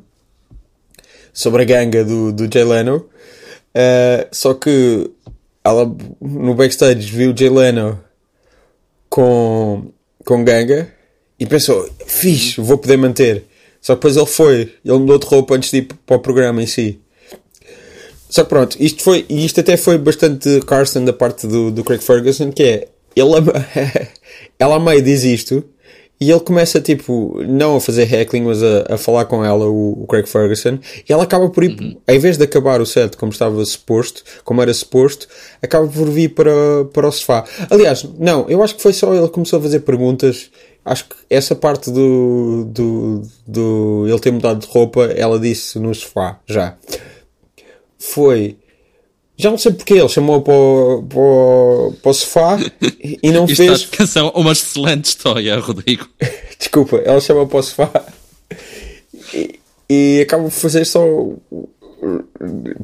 [1.33, 3.05] sobre a ganga do, do Jay Leno.
[3.75, 5.11] eh, só que
[5.65, 5.85] ela
[6.21, 7.99] no backstage viu o Jay Leno
[9.09, 9.91] com.
[10.25, 10.89] com ganga
[11.39, 13.47] e pensou: fixe, vou poder manter.
[13.83, 16.63] Só que depois ele foi, ele mudou de roupa antes de ir para o programa
[16.63, 17.01] em si.
[18.31, 21.85] Só que pronto, isto foi, e isto até foi bastante Carson da parte do, do
[21.85, 23.33] Craig Ferguson, que é, ele,
[24.59, 25.63] ela a meio diz isto,
[26.23, 30.05] e ele começa tipo, não a fazer heckling, mas a, a falar com ela, o,
[30.05, 33.33] o Craig Ferguson, e ela acaba por ir, em vez de acabar o set como
[33.33, 35.27] estava suposto, como era suposto,
[35.61, 36.53] acaba por vir para,
[36.93, 37.45] para o sofá.
[37.69, 40.49] Aliás, não, eu acho que foi só ele que começou a fazer perguntas,
[40.85, 45.95] acho que essa parte do, do, do ele ter mudado de roupa, ela disse no
[45.95, 46.77] sofá, já
[47.99, 48.57] foi.
[49.37, 52.59] Já não sei porque ele chamou para o, para o, para o sofá
[53.01, 53.81] e não Isto fez.
[53.81, 56.09] está canção uma excelente história, Rodrigo.
[56.59, 57.91] Desculpa, ela chamou para o sofá
[59.33, 61.01] e, e acaba por fazer só.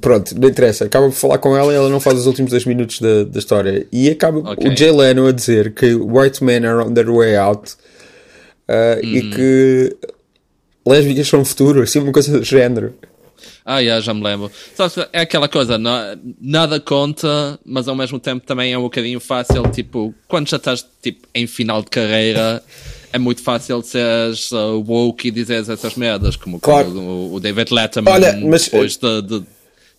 [0.00, 0.85] Pronto, não interessa.
[0.85, 3.38] Acaba por falar com ela e ela não faz os últimos dois minutos da, da
[3.38, 3.87] história.
[3.92, 4.70] E acaba Ok.
[4.70, 7.72] o Jay Leno a dizer que white men are on their way out
[8.68, 9.96] uh, e que
[10.87, 12.94] lésbicas são o futuro, assim, uma coisa do género.
[13.64, 14.50] Ah, já, já me lembro.
[14.74, 19.20] Só é aquela coisa, na- nada conta, mas ao mesmo tempo também é um bocadinho
[19.20, 22.62] fácil, tipo, quando já estás tipo, em final de carreira,
[23.12, 26.87] é muito fácil seres uh, woke e dizeres essas merdas, como Claro.
[26.92, 29.42] quando o, David Letterman Olha, mas- depois de, de,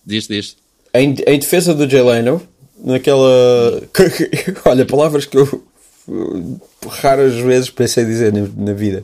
[0.05, 0.55] diz, diz.
[0.93, 2.41] Em, em defesa do Jay Leno,
[2.83, 3.81] naquela.
[4.65, 5.63] Olha, palavras que eu
[6.07, 9.03] uh, raras vezes pensei dizer na, na vida.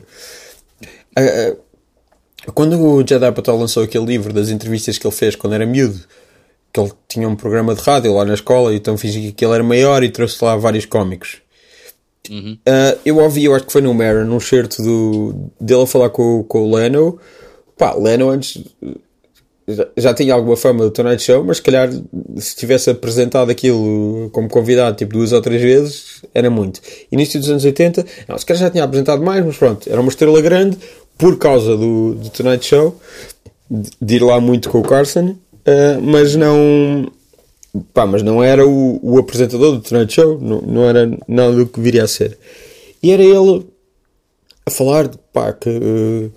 [1.16, 1.54] Ah,
[2.54, 5.98] quando o Jedi Apatow lançou aquele livro das entrevistas que ele fez quando era miúdo,
[6.72, 9.54] que ele tinha um programa de rádio lá na escola, e então fingi que ele
[9.54, 11.38] era maior e trouxe lá vários cómicos.
[12.66, 16.10] Ah, eu ouvi, eu acho que foi no Maron, num certo do, dele a falar
[16.10, 17.18] com, com o Leno.
[17.76, 18.62] Pá, Leno antes
[19.68, 21.90] já, já tinha alguma fama do Tonight Show, mas se calhar
[22.36, 26.80] se tivesse apresentado aquilo como convidado tipo duas ou três vezes, era muito.
[27.10, 30.08] Início dos anos 80, não, se calhar já tinha apresentado mais, mas pronto, era uma
[30.08, 30.78] estrela grande
[31.18, 33.00] por causa do, do Tonight Show,
[33.70, 37.10] de, de ir lá muito com o Carson, eh, mas não.
[37.94, 41.66] Pá, mas não era o, o apresentador do Tonight Show, não, não era nada do
[41.66, 42.38] que viria a ser.
[43.02, 43.66] E era ele
[44.64, 46.28] a falar de pá, que, eh,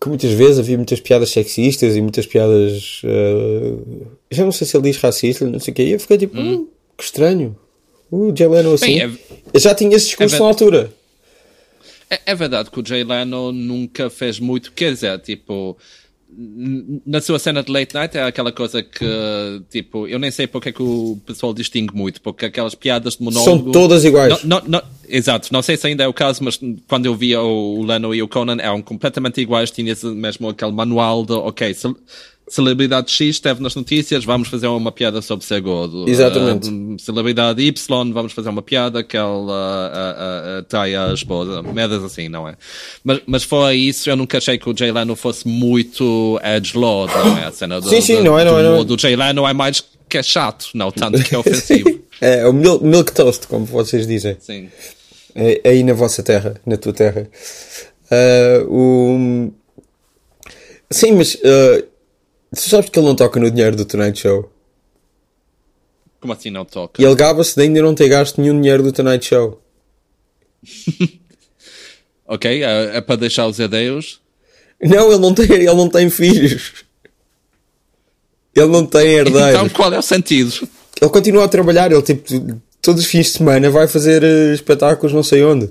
[0.00, 3.02] que muitas vezes havia muitas piadas sexistas e muitas piadas.
[3.04, 3.74] eh,
[4.30, 5.82] já não sei se ele diz racista, não sei o quê.
[5.84, 7.56] E eu fiquei tipo, "Hum, que estranho.
[8.10, 8.86] O Jay Leno assim.
[8.86, 9.10] Bem, é-
[9.54, 10.90] Eu já tinha esse discurso é na altura.
[12.10, 15.76] É, é verdade que o Jay Leno nunca fez muito, quer dizer, tipo,
[17.06, 19.04] na sua cena de late night é aquela coisa que,
[19.70, 23.22] tipo, eu nem sei porque é que o pessoal distingue muito, porque aquelas piadas de
[23.24, 23.62] monólogo...
[23.64, 24.42] São todas iguais.
[24.44, 27.40] Não, não, não- exato, não sei se ainda é o caso, mas quando eu via
[27.42, 31.94] o Leno e o Conan eram completamente iguais, tinha mesmo aquele manual de, ok, ce-
[32.50, 36.08] celebridade X esteve nas notícias, vamos fazer uma piada sobre ser gordo.
[36.08, 36.68] Exatamente.
[36.68, 41.62] Ah, celebridade Y, vamos fazer uma piada que ela ah, ah, ah, trai a esposa.
[41.62, 42.56] Merdas assim, não é?
[43.04, 47.38] Mas, mas fora isso, eu nunca achei que o Jay Leno fosse muito edgelord, não
[47.38, 47.44] é?
[47.46, 48.84] A cena do, Sim, sim, do- não é, não é, não é.
[48.84, 52.00] do Jay Leno é mais que é chato, não tanto que é ofensivo.
[52.22, 54.36] É o milk, milk toast, como vocês dizem.
[54.40, 54.68] Sim.
[55.34, 57.26] É, aí na vossa terra, na tua terra.
[58.68, 59.50] O...
[60.90, 61.82] Sim, mas ah,
[62.54, 64.50] tu sabes que ele não toca no dinheiro do Tonight Show.
[66.20, 67.00] Como assim não toca?
[67.00, 69.60] E ele gaba-se de ainda não ter gasto nenhum dinheiro do Tonight Show.
[72.32, 74.20] Ok, é, é para deixar os herdeiros.
[74.80, 76.84] Não, ele não tem, ele não tem filhos.
[78.54, 79.50] Ele não tem herdeiros.
[79.50, 80.68] Então qual é o sentido?
[81.00, 85.12] Ele continua a trabalhar, ele tipo, todos os fins de semana vai fazer eh, espetáculos
[85.12, 85.70] não sei onde.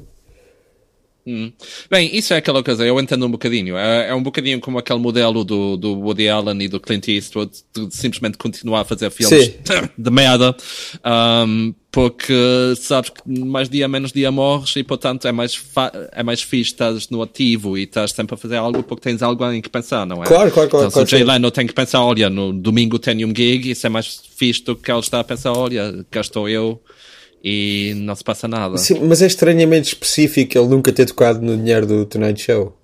[1.29, 1.51] Hum.
[1.91, 3.77] Bem, isso é aquela coisa, eu entendo um bocadinho.
[3.77, 7.51] É, é, um bocadinho como aquele modelo do, do Woody Allen e do Clint Eastwood,
[7.71, 9.53] de simplesmente continuar a fazer filmes Sim.
[9.95, 10.57] de merda,
[11.45, 12.33] um, porque
[12.77, 15.61] sabes que mais dia menos dia morres e portanto é mais,
[16.13, 19.51] é mais fixe estás no ativo e estás sempre a fazer algo porque tens algo
[19.51, 20.25] em que pensar, não é?
[20.25, 20.87] Claro, claro, claro.
[20.87, 23.69] Então, claro se o Jay Leno tem que pensar, olha, no domingo tenho um gig,
[23.69, 26.81] isso é mais fixe do que ele está a pensar, olha, cá estou eu
[27.43, 28.77] e não se passa nada.
[28.77, 32.75] Sim, mas é estranhamente específico ele nunca ter tocado no dinheiro do Tonight Show.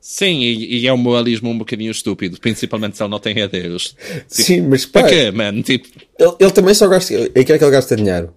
[0.00, 3.96] Sim, e, e é um moralismo um bocadinho estúpido, principalmente se ele não tem herdeiros.
[4.12, 5.62] Tipo, Sim, mas pá, para quê, man?
[5.62, 7.14] Tipo, ele, ele também só gasta.
[7.14, 8.34] Em que é que ele gasta dinheiro?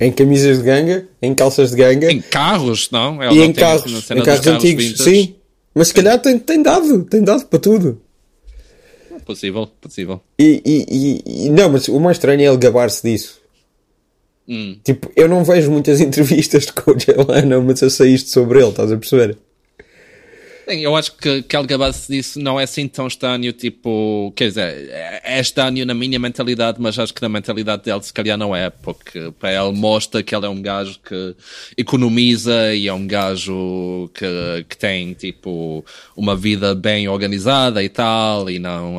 [0.00, 3.20] Em camisas de ganga, em calças de ganga em carros, não?
[3.20, 4.96] Ele e não em carros, em carros antigos.
[4.98, 5.34] Sim,
[5.74, 8.00] mas se calhar tem, tem dado, tem dado para tudo.
[9.26, 10.20] Possível, possível.
[10.38, 13.40] E, e- e- não, mas o mais estranho é ele gabar-se disso.
[14.48, 14.78] Hum.
[14.82, 18.70] Tipo, eu não vejo muitas entrevistas o Jay Leno, mas eu sei isto sobre ele,
[18.70, 19.36] estás a perceber?
[20.68, 24.90] Sim, eu acho que, que gabar-se disso não é assim tão estranho, tipo, quer dizer,
[24.90, 28.54] é é estranho na minha mentalidade, mas acho que na mentalidade dele se calhar não
[28.54, 31.34] é, porque para ele mostra que ele é um gajo que
[31.74, 35.82] economiza e é um gajo que, que tem, tipo,
[36.14, 38.96] uma vida bem organizada e tal, e não,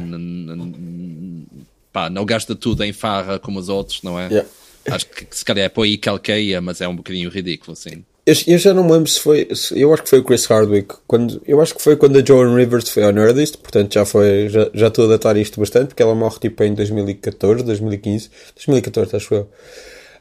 [0.00, 1.46] n-
[1.92, 4.26] pá, não gasta tudo em farra como os outros, não é?
[4.28, 4.48] Yeah.
[4.90, 7.76] Acho que se calhar é por aí que ele caía, mas é um bocadinho ridículo,
[7.76, 8.04] sim.
[8.46, 9.48] Eu, já não me lembro se foi.
[9.74, 10.96] eu acho que foi o Chris Hardwick.
[11.06, 14.50] Quando, eu acho que foi quando a Joan Rivers foi ao Nerdist, portanto já foi.
[14.50, 18.30] Já, já estou a datar isto bastante, porque ela morre tipo em 2014, 2015.
[18.54, 19.48] 2014, acho eu.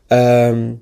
[0.09, 0.77] Ahm,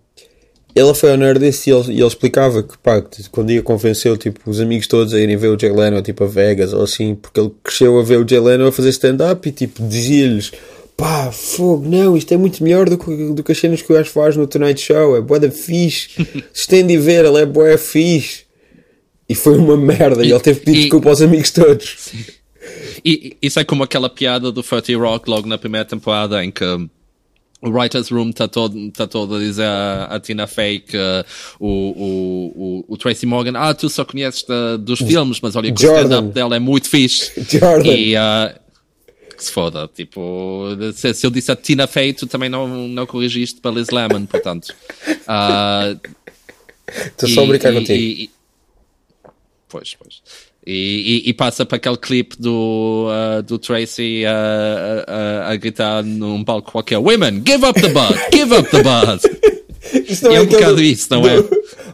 [0.76, 4.48] ela foi ao Nerdist e ele, e ele explicava que, pá, quando ia convenceu tipo,
[4.48, 7.39] os amigos todos a irem ver o Jay Leno, tipo a Vegas ou assim, porque
[7.39, 10.52] ele cresceu a ver o Jay Leno a fazer stand-up e tipo dizia-lhes.
[10.98, 13.96] Pá, fogo, não, isto é muito melhor do que, do que as cenas que o
[13.96, 16.10] gajo faz no Tonight Show, é bué da fixe.
[16.54, 18.46] Se tem de ver, ele é bué fixe.
[19.28, 22.10] E foi uma merda, e, E- ele teve que pedir desculpa aos amigos todos.
[22.14, 22.36] E
[23.06, 26.64] e isso é como aquela piada do 30 Rock logo na primeira temporada em que
[26.64, 31.24] o Writer's Room está todo, tá todo a dizer a, Tina Fey que uh,
[31.60, 35.86] o, o, o, Tracy Morgan, ah, tu só conheces da- dos filmes, mas olha que
[35.86, 37.32] o stand-up dela é muito fixe.
[37.50, 37.88] Jordan.
[37.88, 38.56] E uh,
[39.36, 43.06] que se foda, tipo, se, se eu disse a Tina Fey, tu também não, não
[43.06, 44.74] corrigiste para Liz Lemon, portanto.
[45.28, 46.00] Uh,
[46.88, 47.93] Estou só a e- brincar e- contigo.
[48.00, 48.30] e- e-
[49.67, 50.21] Pois, pois.
[50.65, 56.04] E, e- e passa para aquele clipe do, uh, do Tracy uh, uh, a gritar
[56.04, 58.15] num palco qualquer: Women, give up the bud!
[58.32, 59.21] Give up the bud!
[60.10, 61.41] Isso não é um aquele bocado isso, não é?
[61.41, 61.50] do-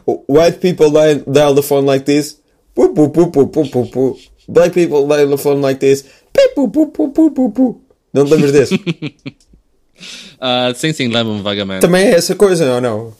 [0.28, 0.90] White people
[1.26, 2.38] dial, the phone like this.
[2.74, 4.18] Pu, pu, pu.
[4.48, 6.04] Black people dial the phone like this.
[6.32, 7.80] Pi, pu, pu, pu, pu, pu.
[8.12, 8.74] Não te lembras desse?
[8.74, 11.80] Uh, sim, sim, lembro-me vagamente.
[11.80, 13.12] Também é essa coisa, ou não?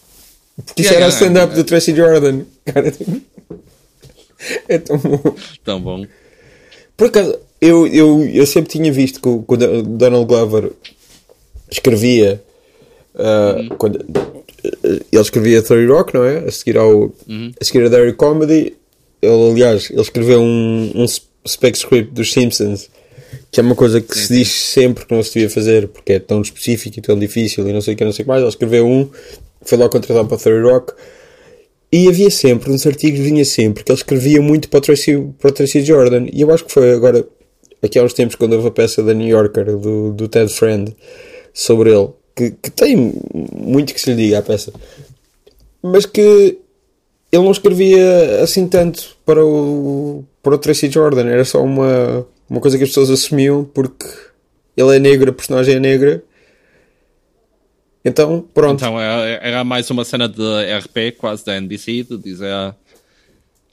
[0.66, 2.42] Porque isso Yeah, era o yeah, stand-up do Tracy Jordan.
[2.66, 2.92] Cara,
[4.68, 5.34] é tão bom.
[5.64, 6.06] Tão bom.
[6.96, 10.72] Por acaso, eu, eu, eu sempre tinha visto que o, quando o Donald Glover
[11.70, 12.42] escrevia.
[13.14, 14.44] uh, quando, uh,
[14.84, 16.38] ele escrevia 30 Rock, não é?
[16.38, 17.12] A seguir, ao,
[17.60, 18.76] a seguir a Derry Comedy.
[19.20, 21.06] Ele, aliás, ele escreveu um, um
[21.46, 22.90] spec script dos Simpsons,
[23.50, 26.18] que é uma coisa que se diz sempre que não se devia fazer, porque é
[26.18, 28.40] tão específico e tão difícil e não sei o que, não sei o que mais.
[28.40, 29.08] Ele escreveu um,
[29.62, 30.92] foi logo contratado para 30 Rock.
[31.92, 35.50] E havia sempre, nos artigos vinha sempre, que ele escrevia muito para o Tracy, para
[35.50, 36.26] o Tracy Jordan.
[36.32, 37.26] E eu acho que foi agora,
[37.82, 40.96] aqui há uns tempos, quando houve a peça da New Yorker, do, do Ted Friend,
[41.52, 43.12] sobre ele, que, que tem
[43.54, 44.72] muito que se lhe diga à peça.
[45.82, 46.58] Mas que
[47.30, 51.26] ele não escrevia assim tanto para o, para o Tracy Jordan.
[51.26, 54.04] Era só uma, uma coisa que as pessoas assumiam porque
[54.76, 56.22] ele é negro, a personagem é negra.
[58.04, 58.74] Então, pronto.
[58.74, 60.42] Então era, era mais uma cena de
[60.78, 62.74] RP, quase da NBC, de dizer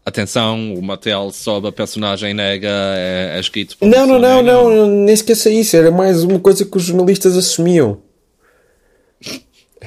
[0.06, 4.54] atenção, o material sobre a personagem negra é, é escrito Não, não, não, negra.
[4.54, 5.76] não, nem esqueça isso.
[5.76, 8.02] Era mais uma coisa que os jornalistas assumiam.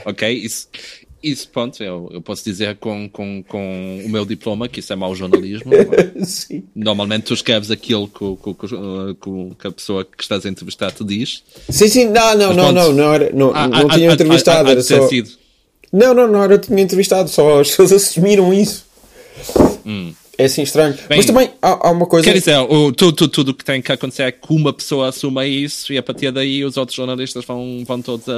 [0.05, 0.69] Ok, isso,
[1.23, 4.97] isso pronto, eu, eu posso dizer com, com, com o meu diploma que isso é
[4.97, 5.71] mau jornalismo.
[6.25, 6.65] Sim.
[6.75, 11.43] Normalmente tu escreves aquilo que, que, que, a pessoa que estás a entrevistar te diz.
[11.69, 14.69] Sim, sim, não, não, não, não, não, era, não, Ah, não ah, tinha ah, entrevistado,
[14.69, 15.09] ah, ah, era só.
[15.09, 15.31] sido.
[15.93, 18.85] Não, não, não era tinha entrevistado, só as pessoas assumiram isso.
[20.39, 20.95] É assim estranho.
[21.09, 22.25] Bem, Mas também há, há uma coisa.
[22.25, 25.93] Quer dizer, o, tudo, tudo, que tem que acontecer é que uma pessoa assuma isso
[25.93, 28.33] e a partir daí os outros jornalistas vão, vão todos a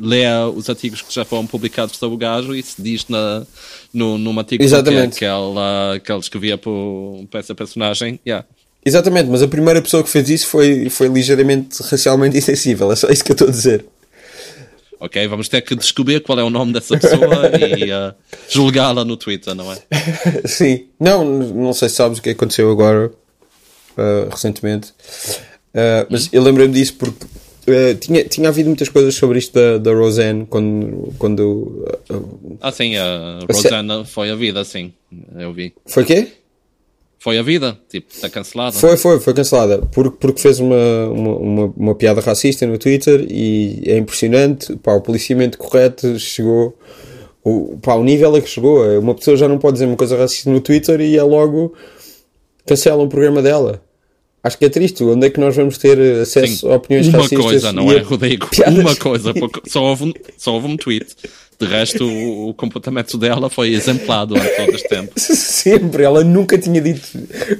[0.00, 3.46] ler os artigos que já foram publicados sobre o gajo e se diz na,
[3.92, 5.18] no, num artigo Exatamente.
[5.18, 8.18] que ele, que ele escrevia por, para essa personagem.
[8.26, 8.46] Yeah.
[8.84, 13.08] Exatamente, mas a primeira pessoa que fez isso foi, foi ligeiramente racialmente insensível, é só
[13.10, 13.84] isso que eu estou a dizer.
[15.00, 15.26] Ok?
[15.28, 18.14] Vamos ter que descobrir qual é o nome dessa pessoa e uh,
[18.48, 19.78] julgá-la no Twitter, não é?
[20.46, 20.86] Sim.
[20.98, 24.90] Não, não sei se sabes o que aconteceu agora, uh, recentemente.
[25.74, 26.30] Uh, mas hum?
[26.32, 30.46] eu lembrei-me disso porque uh, tinha, tinha havido muitas coisas sobre isto da, da Roseanne
[30.46, 31.14] quando.
[31.18, 32.00] quando
[32.60, 34.92] ah, sim, a Roseanne foi a vida, sim.
[35.36, 35.74] Eu vi.
[35.86, 36.28] Foi quê?
[37.20, 38.72] Foi a vida, tipo, está cancelada.
[38.72, 39.78] Foi, foi, foi cancelada.
[39.92, 44.76] Porque, porque fez uma, uma, uma, piada racista no Twitter e é impressionante.
[44.76, 46.78] Pá, o policiamento correto chegou.
[47.42, 48.84] O, pá, o nível a que chegou.
[49.00, 51.74] Uma pessoa já não pode dizer uma coisa racista no Twitter e é logo
[52.64, 53.82] cancela o programa dela.
[54.44, 55.02] Acho que é triste.
[55.02, 57.38] Onde é que nós vamos ter acesso Sim, a opiniões uma racistas?
[57.40, 58.46] Uma coisa, não é, Rodrigo?
[58.48, 58.78] Piadas.
[58.78, 59.34] Uma coisa.
[59.66, 61.16] Só houve, um, só houve um tweet.
[61.60, 65.12] De resto, o, o comportamento dela foi exemplado durante todo este tempo.
[65.18, 67.02] Sempre, ela nunca tinha dito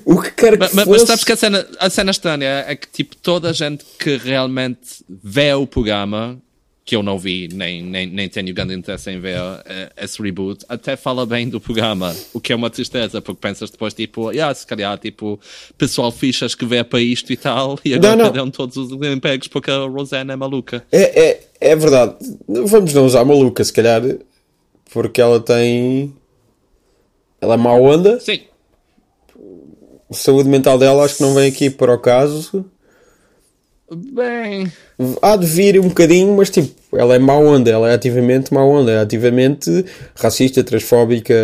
[0.04, 0.88] o que quer que mas, fosse.
[0.88, 4.16] Mas sabes que a cena, a cena estranha é que, tipo, toda a gente que
[4.16, 6.38] realmente vê o programa
[6.88, 9.62] que eu não vi, nem, nem, nem tenho grande interesse em ver uh,
[9.94, 13.92] esse reboot, até fala bem do programa, o que é uma tristeza, porque pensas depois,
[13.92, 15.38] tipo, yeah, se calhar, tipo,
[15.76, 19.70] pessoal fichas que vê para isto e tal, e agora perderam todos os empregos porque
[19.70, 20.82] a Rosanna é maluca.
[20.90, 22.14] É, é, é verdade.
[22.48, 24.00] Vamos não usar maluca, se calhar,
[24.90, 26.14] porque ela tem.
[27.38, 28.18] Ela é má onda.
[28.18, 28.40] Sim.
[30.10, 32.64] A saúde mental dela acho que não vem aqui para o caso.
[33.90, 34.70] Bem.
[35.22, 38.62] Há de vir um bocadinho, mas tipo, ela é má onda, ela é ativamente má
[38.62, 39.84] onda, é ativamente
[40.14, 41.34] racista, transfóbica.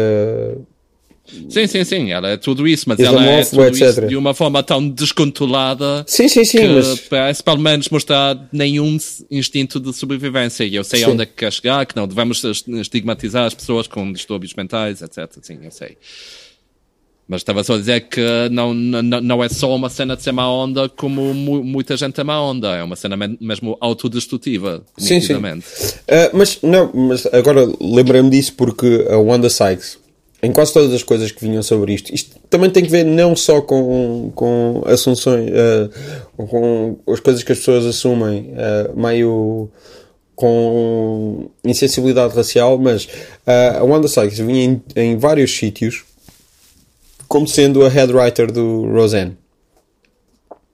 [1.49, 3.81] Sim, sim, sim, ela é tudo isso, mas ela é tudo etc.
[3.81, 7.01] isso de uma forma tão descontrolada sim, sim, sim, que mas...
[7.01, 8.99] parece pelo menos mostrar nenhum
[9.31, 10.65] instinto de sobrevivência.
[10.65, 11.07] E eu sei sim.
[11.07, 15.31] onde é que quer chegar, que não devemos estigmatizar as pessoas com distúrbios mentais, etc.
[15.41, 15.97] Sim, eu sei.
[17.27, 18.21] Mas estava só a dizer que
[18.51, 22.21] não, não, não é só uma cena de ser má onda como mu muita gente
[22.21, 24.83] é má onda, é uma cena mesmo autodestrutiva.
[24.99, 25.35] Sim, sim.
[25.35, 25.41] Uh,
[26.35, 29.99] mas, não, mas agora lembrei-me disso porque a Wanda Sykes,
[30.43, 33.35] em quase todas as coisas que vinham sobre isto, isto também tem que ver não
[33.35, 39.71] só com, com assunções, uh, com as coisas que as pessoas assumem, uh, meio
[40.37, 43.09] com insensibilidade racial, mas
[43.47, 46.03] a Wanda Sykes vinha em, em vários sítios
[47.29, 49.37] como sendo a head writer do Roseanne.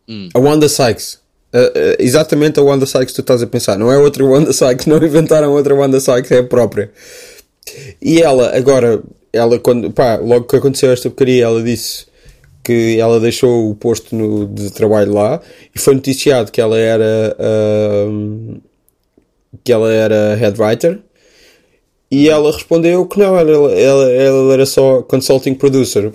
[0.08, 0.28] Hum.
[0.34, 1.20] A Wanda Sykes.
[1.52, 3.78] Uh, uh, exatamente a Wanda Sykes que tu estás a pensar.
[3.78, 6.90] Não é outra Wanda Sykes, não inventaram outra Wanda Sykes, é a própria.
[8.00, 12.06] E ela, agora, ela quando, pá, logo que aconteceu esta porcaria, ela disse
[12.62, 15.40] que ela deixou o posto no, de trabalho lá
[15.74, 18.60] e foi noticiado que ela era uh,
[19.64, 21.00] que ela era head writer
[22.10, 26.12] e ela respondeu que não, ela, ela, ela era só consulting producer.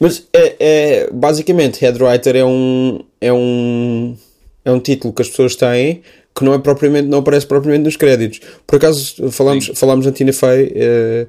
[0.00, 4.16] Mas é, é, basicamente head writer é um é um
[4.64, 6.00] é um título que as pessoas têm
[6.34, 8.40] que não é propriamente não aparece propriamente nos créditos.
[8.66, 9.74] Por acaso falamos Sim.
[9.74, 11.28] falamos da Tina Fey, uh,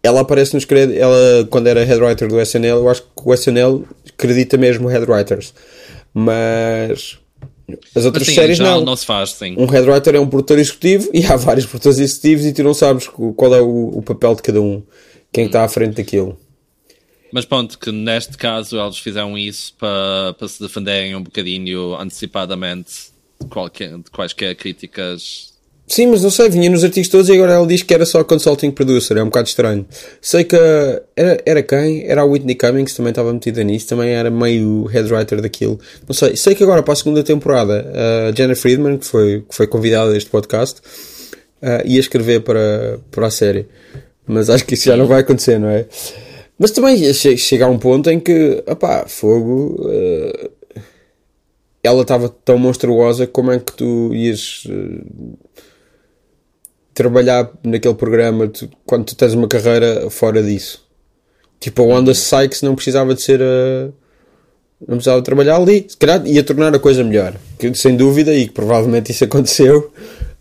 [0.00, 3.34] ela aparece nos créditos, ela quando era head writer do SNL, eu acho que o
[3.34, 5.52] SNL acredita mesmo head writers.
[6.12, 7.18] Mas
[7.96, 8.84] as outras sim, séries não.
[8.84, 9.56] não se faz, sim.
[9.58, 12.74] Um head writer é um produtor executivo e há vários produtores executivos e tu não
[12.74, 14.82] sabes qual é o, o papel de cada um,
[15.32, 15.46] quem hum.
[15.48, 16.38] está à frente daquilo.
[17.34, 23.10] Mas pronto, que neste caso eles fizeram isso para, para se defenderem um bocadinho antecipadamente
[23.40, 25.52] de, qualquer, de quaisquer críticas.
[25.84, 28.22] Sim, mas não sei, vinha nos artigos todos e agora ele diz que era só
[28.22, 29.84] consulting producer, é um bocado estranho.
[30.20, 30.54] Sei que
[31.16, 32.06] era, era quem?
[32.06, 35.80] Era a Whitney Cummings, também estava metida nisso, também era meio head writer daquilo.
[36.06, 37.84] Não sei, sei que agora para a segunda temporada
[38.28, 40.80] a Jenna Friedman, que foi, que foi convidada deste podcast,
[41.60, 43.66] uh, ia escrever para, para a série.
[44.24, 45.84] Mas acho que isso já não vai acontecer, não é?
[46.58, 49.76] Mas também chega a um ponto em que, opá, fogo.
[49.80, 50.50] Uh,
[51.82, 55.38] ela estava tão monstruosa, como é que tu ias uh,
[56.94, 60.82] trabalhar naquele programa tu, quando tu tens uma carreira fora disso?
[61.60, 63.90] Tipo, a Wanda Sykes não precisava de ser a.
[64.80, 65.86] Não precisava de trabalhar ali.
[65.88, 67.34] Se calhar ia tornar a coisa melhor.
[67.58, 69.90] Que, sem dúvida, e que provavelmente isso aconteceu.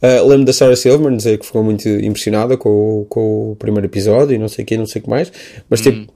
[0.04, 4.36] Uh, lembro da Sarah Silverman dizer que ficou muito impressionada com, com o primeiro episódio
[4.36, 5.32] e não sei o que, não sei o que mais.
[5.70, 6.08] Mas tipo, hum.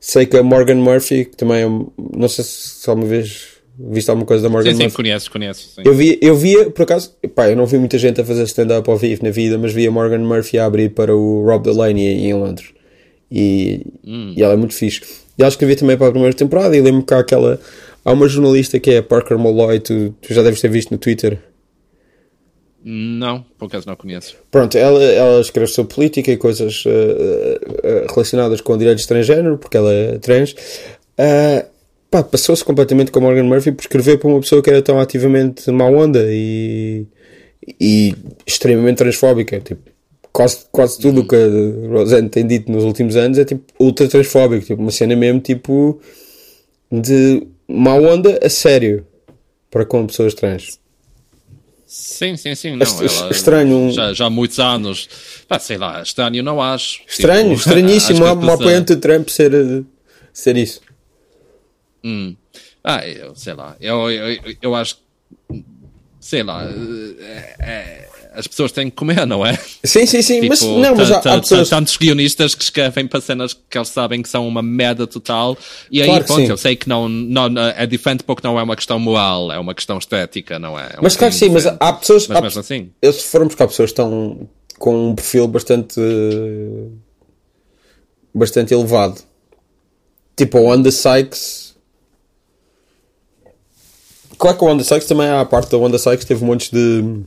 [0.00, 1.68] sei que a Morgan Murphy, que também é,
[2.16, 4.90] não sei se alguma vez viste alguma coisa da Morgan sim, Murphy.
[4.90, 5.68] Sim, conheço, conheço.
[5.76, 5.82] Sim.
[5.84, 8.90] Eu, via, eu via, por acaso, pá, eu não vi muita gente a fazer stand-up
[8.90, 12.34] ao vivo na vida, mas via Morgan Murphy a abrir para o Rob Delaney em
[12.34, 12.70] Londres.
[13.30, 14.34] E, hum.
[14.36, 15.00] e ela é muito fixe.
[15.38, 17.60] E ela escrevia também para a primeira temporada e lembro-me que há aquela.
[18.04, 20.98] Há uma jornalista que é a Parker Molloy, tu, tu já deves ter visto no
[20.98, 21.38] Twitter
[22.90, 24.34] não, por acaso não conheço.
[24.50, 29.76] Pronto, ela, ela escreve sobre política e coisas uh, uh, relacionadas com direitos transgênero, porque
[29.76, 30.52] ela é trans.
[30.52, 31.68] Uh,
[32.10, 35.70] pá, passou-se completamente com Morgan Murphy por escrever para uma pessoa que era tão ativamente
[35.70, 37.06] má onda e,
[37.78, 38.14] e
[38.46, 39.60] extremamente transfóbica.
[39.60, 39.90] Tipo,
[40.32, 44.08] quase, quase tudo o que a Roseanne tem dito nos últimos anos é tipo ultra
[44.08, 44.64] transfóbico.
[44.64, 46.00] Tipo, uma cena mesmo tipo
[46.90, 49.06] de má onda a sério
[49.70, 50.80] para com pessoas trans.
[51.88, 52.76] Sim, sim, sim.
[52.76, 53.90] Não, ela, estranho.
[53.90, 55.08] Já, já há muitos anos.
[55.48, 57.00] Pá, sei lá, estranho não acho.
[57.08, 58.24] Estranho, tipo, estranhíssimo.
[58.26, 59.50] Uma apoiante de Trump ser,
[60.30, 60.82] ser isso.
[62.04, 62.36] Hum.
[62.84, 63.74] Ah, eu sei lá.
[63.80, 64.98] Eu, eu, eu acho.
[66.20, 66.62] Sei lá.
[67.20, 68.08] É, é,
[68.38, 69.58] as pessoas têm que comer, não é?
[69.82, 70.40] Sim, sim, sim.
[70.40, 71.68] Tipo, mas não, mas há, há pessoas...
[71.68, 75.58] tantos guionistas que escrevem para cenas que eles sabem que são uma merda total.
[75.90, 78.76] E aí, claro pronto, eu sei que não, não, é diferente porque não é uma
[78.76, 80.84] questão moral, é uma questão estética, não é?
[80.84, 82.28] é mas claro que sim, mas há pessoas.
[82.28, 82.90] Mas mesmo assim.
[83.02, 86.00] Eu, se formos cá, pessoas estão com um perfil bastante.
[88.32, 89.20] bastante elevado.
[90.36, 91.74] Tipo, a Wanda Sykes.
[94.38, 96.70] Claro que a Wanda Sykes também há a parte da Wanda Sykes teve um monte
[96.70, 97.24] de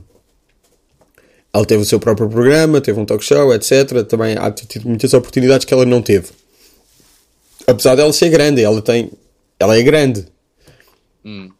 [1.54, 4.04] ela teve o seu próprio programa, teve um talk show, etc.
[4.08, 6.28] Também há tido muitas oportunidades que ela não teve.
[7.66, 9.10] Apesar dela ser grande, ela tem.
[9.58, 10.26] Ela é grande.
[11.24, 11.50] Hum.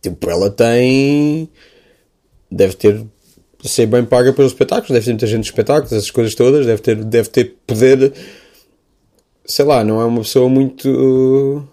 [0.00, 1.48] Tipo, ela tem.
[2.50, 3.04] Deve ter.
[3.64, 6.82] Ser bem paga pelos espetáculos, deve ter muita gente de espetáculos, essas coisas todas, deve
[6.82, 8.12] ter, deve ter poder.
[9.46, 11.64] Sei lá, não é uma pessoa muito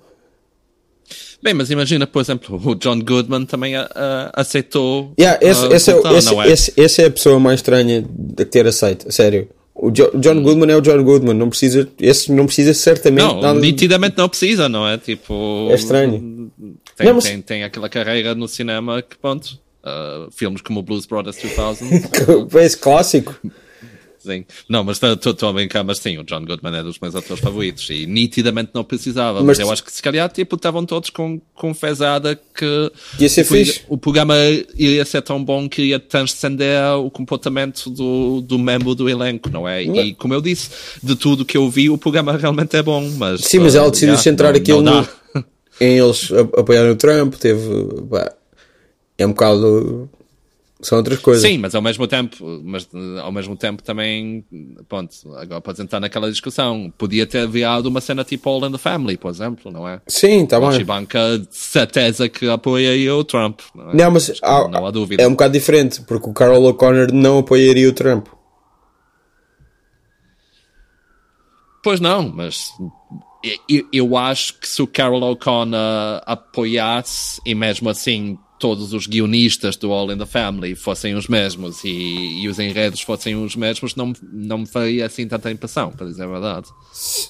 [1.42, 3.88] Bem, mas imagina, por exemplo, o John Goodman também uh,
[4.34, 5.14] aceitou.
[5.18, 6.48] Yeah, esse, uh, esse, é, esse, é?
[6.52, 9.48] Esse, esse, é a pessoa mais estranha de ter aceito, sério.
[9.74, 13.40] O jo John Goodman é o John Goodman, não precisa, esse não precisa certamente não,
[13.40, 13.58] nada.
[13.58, 14.98] Nitidamente não precisa, não é?
[14.98, 15.70] Tipo.
[15.72, 16.52] É estranho.
[16.98, 17.24] Tem, não, mas...
[17.24, 22.50] tem, tem aquela carreira no cinema que, pronto, uh, filmes como Blues Brothers 2000.
[22.60, 23.40] esse clássico.
[24.20, 24.46] Sim.
[24.68, 27.90] Não, mas estou a brincar, mas sim, o John Goodman é dos meus atores favoritos
[27.90, 29.40] e nitidamente não precisava.
[29.40, 33.30] Mas, mas eu acho que se calhar tipo, estavam todos com, com fezada que ia
[33.30, 33.46] ser
[33.88, 34.36] o, o programa
[34.78, 39.68] ia ser tão bom que ia transcender o comportamento do, do membro do elenco, não
[39.68, 39.84] é?
[39.84, 40.70] E como eu disse,
[41.02, 43.10] de tudo que eu vi, o programa realmente é bom.
[43.18, 45.46] Mas, sim, mas ela decidiu uh, centrar aquilo não no,
[45.80, 47.62] em eles apoiarem o Trump, teve.
[49.18, 50.10] É um bocado
[50.82, 51.44] são outras coisas.
[51.44, 52.88] Sim, mas ao mesmo tempo, mas
[53.22, 54.46] ao mesmo tempo também,
[54.88, 56.92] pronto, agora podes entrar naquela discussão.
[56.98, 60.02] Podia ter enviado uma cena tipo All in the Family, por exemplo, não é?
[60.08, 60.72] Sim, está bem.
[60.72, 63.60] Chibanca de certeza que apoia o Trump.
[63.76, 63.96] Não, é?
[63.96, 65.22] não mas há, não há dúvida.
[65.22, 68.28] É um bocado diferente, porque o Carol O'Connor não apoiaria o Trump.
[71.84, 72.72] Pois não, mas
[73.70, 79.78] eu, eu acho que se o Carol O'Connor apoiasse e mesmo assim todos os guionistas
[79.78, 83.96] do All in the Family fossem os mesmos e, e os enredos fossem os mesmos,
[83.96, 86.68] não, não me faria assim tanta impressão, para dizer a verdade.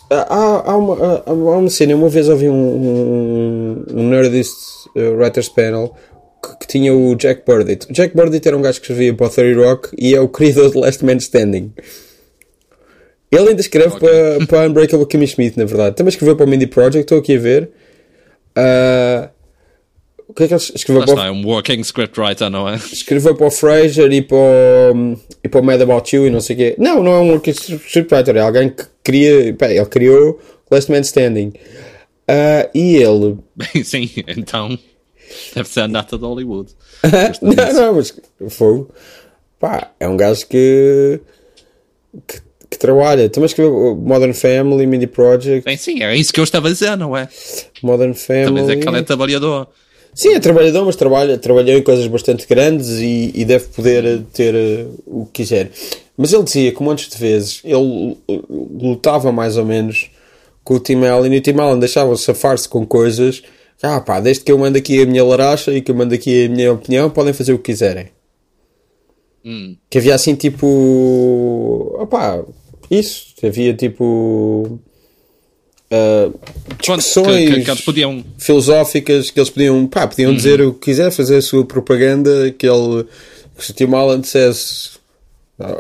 [0.10, 5.50] Há, há, uma, há uma cena, uma vez ouvi um, um, um Nerdist uh, Writers
[5.50, 5.96] Panel
[6.44, 7.88] que, que, tinha o Jack Burdett.
[7.90, 10.28] O Jack Burdett era um gajo que escrevia para o 30 Rock e é o
[10.28, 11.72] criador de Last Man Standing.
[13.32, 14.10] Ele ainda escreve okay.
[14.10, 15.96] para, para Unbreakable Kimmy Schmidt, na verdade.
[15.96, 17.70] Também escreveu para o Mindy Project, estou aqui a ver.
[18.58, 19.30] Uh,
[20.30, 21.26] o que é que ele escreveu para o...
[21.26, 22.76] é um working scriptwriter, não é?
[22.94, 26.40] Escreveu para o Fraser e para o, e para o Mad About You e não
[26.40, 26.76] sei o quê.
[26.78, 29.56] Não, não é um working scriptwriter, é alguém que cria.
[29.56, 31.54] Pá, ele criou Last Man Standing.
[32.30, 33.40] Uh, e ele.
[33.56, 34.78] Bem, sim, então.
[35.56, 36.74] Deve ser a nata de Hollywood.
[37.42, 38.14] não, não, mas
[38.50, 38.92] fogo.
[39.60, 41.20] Pá, é um gajo que.
[42.28, 43.28] que, que trabalha.
[43.30, 45.66] Também escreveu Modern Family, Mindy Project.
[45.66, 47.28] Bem, sim, é isso que eu estava a dizer, não é?
[47.82, 48.46] Modern Family.
[48.46, 49.68] Também é que ele é trabalhador.
[50.20, 54.54] Sim, é trabalhador, mas trabalha, trabalhou em coisas bastante grandes e, e deve poder ter
[54.54, 55.72] uh, o que quiser.
[56.18, 60.12] Mas ele dizia que um monte de vezes ele lutava mais ou menos
[60.62, 63.42] com o Tim Allen e o Tim Allen deixava safar-se com coisas.
[63.82, 66.48] Ah pá, desde que eu mando aqui a minha laracha e que eu mando aqui
[66.48, 68.08] a minha opinião, podem fazer o que quiserem.
[69.46, 69.78] Hum.
[69.90, 71.96] Que havia assim tipo.
[71.98, 72.44] Opá,
[72.92, 73.34] isso.
[73.42, 74.82] Havia tipo
[75.92, 76.40] uh,
[76.78, 78.24] discussões que, que, que podiam...
[78.38, 80.38] filosóficas que eles podiam, pá, podiam uhum.
[80.38, 83.06] dizer o que quiser, fazer a sua propaganda, que ele
[83.58, 84.92] que se Tim Allen dissesse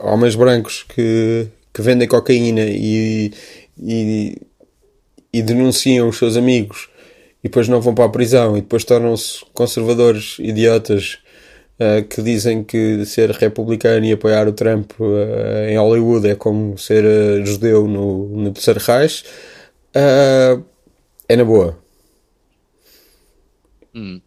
[0.04, 3.32] homens brancos que, que vendem cocaína e,
[3.82, 4.38] e,
[5.32, 6.90] e denunciam os seus amigos
[7.42, 11.20] e depois não vão para a prisão e depois tornam-se conservadores idiotas
[11.80, 16.78] uh, que dizem que ser republicano e apoiar o Trump uh, em Hollywood é como
[16.78, 19.24] ser uh, judeu no, no Terceiro Reich
[19.96, 20.64] Uh,
[21.28, 21.78] é na boa.
[23.94, 24.22] Hum.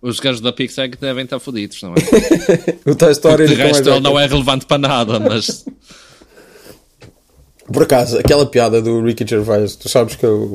[0.00, 1.96] Os gajos da Pixar devem estar fodidos, não é?
[2.88, 5.64] o Toy Story de resto ele não é relevante para nada, mas.
[7.72, 10.52] Por acaso, aquela piada do Ricky Gervais, tu sabes que eu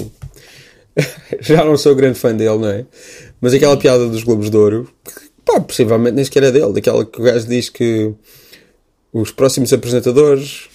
[1.42, 2.86] já não sou grande fã dele, não é?
[3.42, 4.90] Mas aquela piada dos Globos de Ouro,
[5.46, 8.14] Pá, possivelmente nem sequer é dele, daquela que o gajo diz que
[9.12, 10.70] os próximos apresentadores,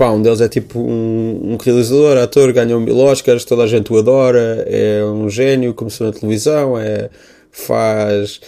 [0.00, 3.92] pá, um deles é tipo um, um realizador, ator, ganhou mil Oscars, toda a gente
[3.92, 7.10] o adora, é um gênio, começou na televisão, é,
[7.50, 8.40] faz,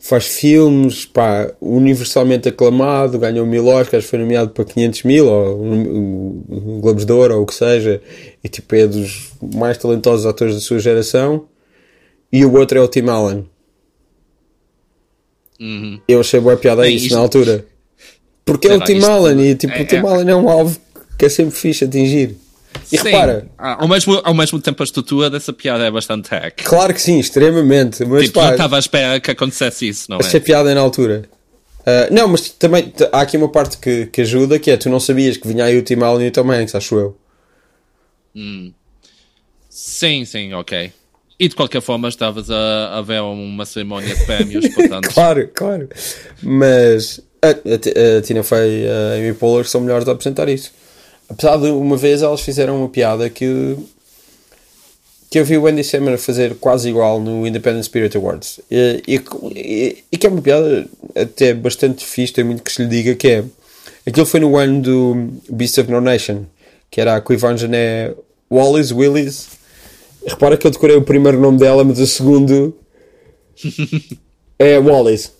[0.00, 6.80] faz filmes, pá, universalmente aclamado, ganhou mil Oscars, foi nomeado para 500 mil, ou um,
[6.80, 8.00] Globos de Ouro, ou o que seja,
[8.42, 11.44] e tipo é dos mais talentosos atores da sua geração.
[12.32, 13.46] E o outro é o Tim Allen.
[15.60, 16.00] Uhum.
[16.08, 17.66] Eu achei boa piada Bem, isso isto- na altura.
[18.52, 20.78] Porque é o Tim Allen e tipo, é- o Tim é- Allen é um alvo
[21.18, 22.36] que é sempre fixe atingir.
[22.92, 26.28] E Sim, repara, ah, ao mesmo, ao mesmo tempo a estrutura dessa piada é bastante
[26.30, 26.62] hack.
[26.64, 30.18] claro que sim, extremamente, mas Tipo, pá, não estava à espera que acontecesse isso, não
[30.18, 30.40] é?
[30.40, 31.24] piada na altura.
[31.86, 35.00] Ah, não, mas também há aqui uma parte que, que ajuda, que é tu não
[35.00, 37.16] sabias que vinha aí o Tim Allen e o Tom Hanks, acho eu.
[39.70, 40.92] Sim, sim, ok.
[41.40, 45.08] E de qualquer forma estavas a, a ver uma cerimónia de prémios, portanto.
[45.12, 45.88] Claro, claro.
[46.42, 50.72] Mas a, a- a Tina Fey e a Amy Poehler são melhores a apresentar isso.
[51.28, 53.76] Apesar de uma vez elas fizeram uma piada que
[55.30, 58.60] que eu vi o Andy Sammer fazer quase igual no Independent Spirit Awards.
[58.70, 59.20] E, e-
[59.54, 63.14] e- e que é uma piada até bastante fixe, tem muito que se lhe diga
[63.14, 63.44] que é
[64.06, 66.44] aquilo foi no ano do Beast of No Nation
[66.90, 68.14] que era a Quivanjan é
[68.50, 69.48] Wallis Willis
[70.26, 72.74] repara que eu decorei o primeiro nome dela mas o segundo
[74.58, 75.30] é Wallis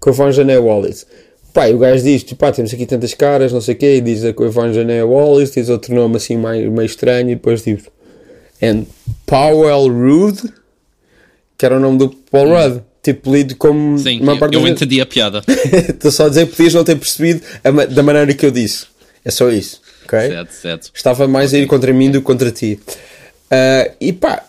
[0.00, 1.06] Quivanjan é Wallis
[1.52, 3.96] pá, e o gajo diz, tipo, pá, temos aqui tantas caras, não sei o quê,
[3.96, 7.62] e diz a Quivanjan é Wallis, diz outro nome assim meio, meio estranho, e depois
[7.62, 7.90] tipo,
[8.62, 8.84] and
[9.26, 10.40] Powell Rudd,
[11.56, 14.60] que era o nome do Paul Rudd, tipo, lido como Sim, uma eu, parte eu
[14.60, 15.42] das- entendi a piada.
[15.88, 17.40] Estou só a dizer que podias não ter percebido
[17.72, 18.86] ma- da maneira que eu disse.
[19.24, 20.18] É só isso, ok?
[20.28, 20.90] certo, certo.
[20.94, 22.78] Estava mais a ir contra mim do que contra ti.
[23.50, 24.44] Ah, e pá,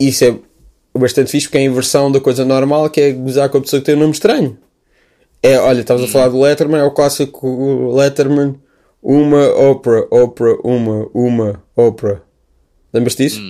[0.00, 0.34] isso é
[0.98, 3.80] bastante fixe porque é a inversão da coisa normal que é gozar com a pessoa
[3.80, 4.58] que tem um nome estranho.
[5.42, 8.56] É, olha, estavas a falar do Letterman, é o clássico Letterman,
[9.02, 12.20] uma Oprah, Oprah, uma, uma, Oprah.
[12.92, 13.40] Lembras-te disso?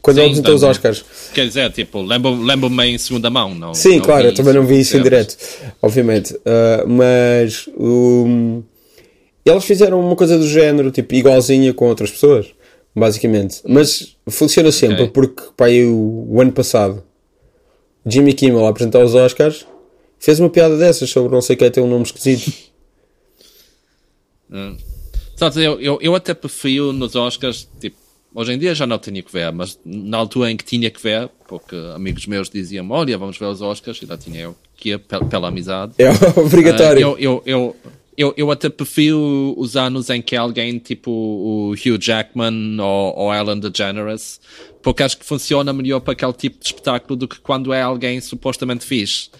[0.00, 0.62] Quando Sim, ele apresentou os.
[0.62, 1.04] Oscars.
[1.32, 3.74] Quer dizer, tipo, lembro-me lembro em segunda mão, não?
[3.74, 5.36] Sim, não claro, eu também não vi isso em direto,
[5.80, 6.34] obviamente.
[6.34, 8.62] Uh, mas um,
[9.44, 12.48] eles fizeram uma coisa do género, tipo, igualzinha com outras pessoas,
[12.94, 13.60] basicamente.
[13.68, 15.08] Mas funciona sempre, Ok.
[15.12, 15.94] porque pá, eu,
[16.28, 17.02] o ano passado,
[18.06, 19.66] Jimmy Kimmel a apresentar os Oscars
[20.18, 22.52] fez uma piada dessas sobre não sei quem ter um nome esquisito.
[25.36, 27.96] Sabes, eu, eu, eu até prefiro nos Oscars, tipo,
[28.34, 31.02] hoje em dia já não tinha que ver, mas na altura em que tinha que
[31.02, 34.90] ver, porque amigos meus diziam olha, vamos ver os Oscars, e lá tinha eu que
[34.90, 35.94] ia pe- pela amizade.
[35.98, 37.00] É obrigatório.
[37.00, 37.76] eu, eu, eu,
[38.16, 43.34] eu, eu até prefiro os anos em que alguém tipo o Hugh Jackman ou, ou
[43.34, 44.40] Ellen DeGeneres,
[44.82, 48.20] porque acho que funciona melhor para aquele tipo de espetáculo do que quando é alguém
[48.20, 49.30] supostamente fixe.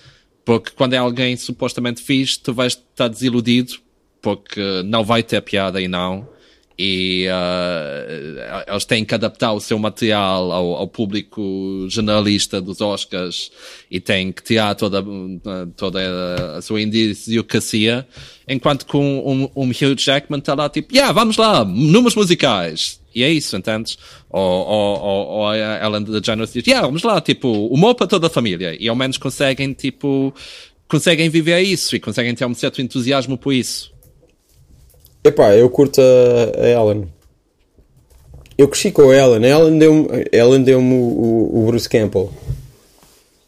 [0.45, 3.75] Porque quando é alguém supostamente fixe, tu vais estar desiludido,
[4.21, 6.29] porque não vai ter piada e não.
[6.77, 13.53] E ah, eles têm que adaptar o seu material ao, ao público generalista dos Oscars
[13.89, 15.05] e têm que tirar toda,
[15.77, 18.07] toda a sua idiosincrasia,
[18.49, 23.01] enquanto que um, um, um Hugh Jackman está lá tipo, yeah, vamos lá, números musicais.
[23.15, 23.97] E é isso, entendes?
[24.29, 28.27] Ou, ou, ou, ou a Ellen DeGeneres diz, yeah, vamos lá, tipo, humor para toda
[28.27, 28.77] a família.
[28.81, 30.35] E ao menos conseguem, tipo,
[30.89, 33.94] conseguem viver isso e conseguem ter um certo entusiasmo por isso.
[35.27, 37.09] Epá, eu curto a, a Ellen.
[38.59, 39.43] Eu cresci com a Ellen.
[39.47, 42.31] A Ellen deu-me deu o, o, o Bruce Campbell.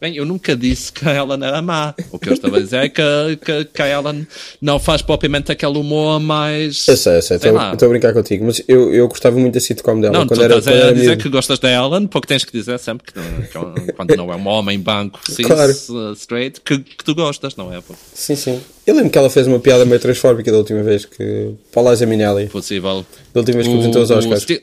[0.07, 1.93] Bem, eu nunca disse que a Ellen era má.
[2.13, 3.03] O que eu estava a dizer é que,
[3.45, 4.25] que, que a Ellen
[4.63, 6.87] não faz propriamente aquele humor mais.
[6.87, 10.01] Eu sei, eu sei, estou a brincar contigo, mas eu, eu gostava muito da sitcom
[10.01, 10.13] dela.
[10.17, 12.79] Não, tu quando era, estás a dizer que gostas da Ellen, porque tens que dizer
[12.79, 15.73] sempre que, não- que quando não é um homem branco, cis, Claro.
[15.73, 17.83] uh, straight, que, que tu gostas, não é?
[18.15, 18.61] Sim, sim.
[18.87, 21.55] Eu lembro que ela fez uma piada meio transfóbica da última vez que.
[21.77, 22.47] Liza Minnelli.
[22.47, 23.05] Possível.
[23.35, 24.43] Da última vez que apresentou os Oscars.
[24.43, 24.63] O, Sti-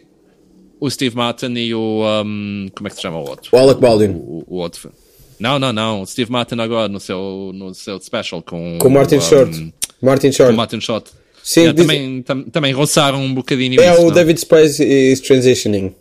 [0.79, 2.03] o Steve Martin e o.
[2.25, 3.49] um, como é que se chama o outro?
[3.53, 4.11] O Alec Baldwin.
[4.15, 4.91] O, o outro.
[5.39, 6.05] Não, não, não.
[6.05, 8.77] Steve Martin agora no seu, no seu special com.
[8.79, 9.73] Com o Martin um, Short.
[10.01, 10.53] Martin Com Short.
[10.53, 11.11] o Martin Short.
[11.43, 14.11] Sim, Yeah, diz- também, tam- também roçaram um bocadinho É isso, o não?
[14.11, 15.93] David Space is Transitioning.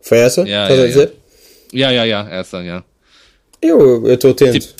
[0.00, 0.42] Foi essa?
[0.42, 1.14] Yeah, Estás a yeah, dizer?
[1.74, 2.36] Yeah, yeah, yeah.
[2.40, 2.84] Essa, yeah.
[3.60, 4.60] Eu estou atento.
[4.60, 4.72] Tipo,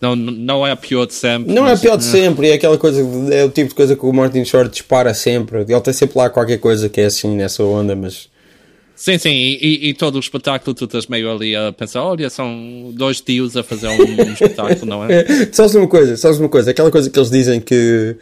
[0.00, 1.52] Não, não é a pior de sempre.
[1.52, 3.00] Não é mas- pior de sempre, é aquela coisa,
[3.34, 5.62] é o tipo de coisa que o Martin Short dispara sempre.
[5.68, 8.28] Ele tem sempre lá qualquer coisa que é assim nessa onda, mas.
[9.00, 12.90] Sim, sim, e, e- todo o espetáculo tu estás meio ali a pensar, olha, são
[12.92, 13.92] dois tios a fazer um,
[14.34, 15.24] espetáculo, não é?
[15.52, 18.16] Sabes uma coisa, sabes uma coisa, aquela coisa que eles dizem que,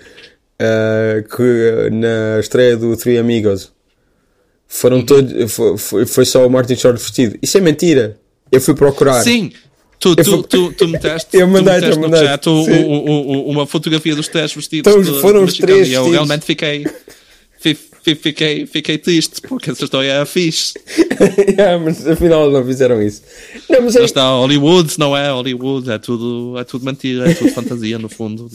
[0.61, 3.73] ah, que na estreia do Three Amigos
[4.69, 7.39] foram todos, foi, foi- só o Martin Short vestido.
[7.41, 8.19] Isso é mentira.
[8.53, 9.23] Eu fui procurar.
[9.23, 9.51] Sim,
[9.99, 12.65] Tu, tu, fui- tu, tu meteste, Eu tu mandei-te, meteste eu no mandei-te, chat o-
[12.67, 12.71] sim.
[12.85, 14.93] o- o- o- uma fotografia dos três vestidos.
[14.95, 17.16] Então, foram os três E eu realmente fiquei, fi- fi-
[17.75, 20.75] fiquei, fiquei triste, porque essa história é fixe.
[21.49, 23.23] yeah, mas afinal não fizeram isso.
[23.69, 27.51] Não, mas é, está Hollywood, não é Hollywood, é tudo, é tudo mentira, é tudo
[27.51, 28.49] fantasia no fundo.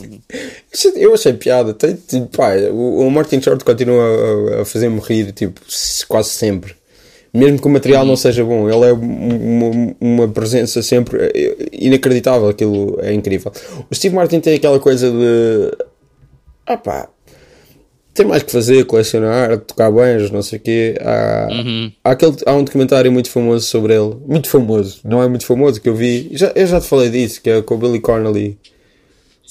[0.95, 1.73] eu achei piada.
[1.73, 5.59] Tem, tipo, pá, o, o Martin Short continua a, a fazer-me rir tipo,
[6.07, 6.73] quase sempre.
[7.33, 11.69] Mesmo que o material não seja bom, ele é um- uma, uma presença sempre eh,
[11.71, 12.49] inacreditável.
[12.49, 13.51] Aquilo é incrível.
[13.89, 15.71] O Steve Martin tem aquela coisa de.
[16.65, 17.07] Ah pá,
[18.21, 20.95] tem mais que fazer, colecionar, tocar banjos, não sei o quê.
[21.01, 21.47] Há,
[22.03, 24.15] há, aquele, há um documentário muito famoso sobre ele.
[24.27, 26.29] Muito famoso, não é muito famoso que eu vi.
[26.33, 28.57] Já, eu já te falei disso, que é com o Billy Connolly.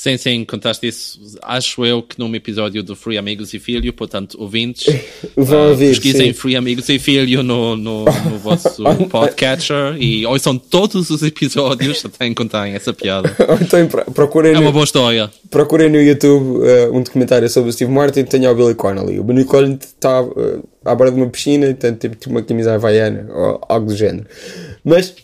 [0.01, 4.35] Sim, sim, contaste isso, acho eu que num episódio do Free Amigos e Filho, portanto,
[4.41, 4.87] ouvintes,
[5.37, 6.33] Vão ah, ouvir, pesquisem sim.
[6.33, 12.27] Free Amigos e Filho no, no, no vosso podcatcher e ouçam todos os episódios até
[12.27, 13.31] encontrarem essa piada.
[13.61, 15.31] Então pro- procurem, É uma boa história.
[15.51, 19.19] procurem no YouTube eh, um documentário sobre o Steve Martin tem o Billy Connolly.
[19.19, 22.75] O Billy Connolly está eh, à beira de uma piscina e tem tipo uma camisa
[22.75, 24.25] havaiana ou algo do género.
[24.83, 25.15] Mas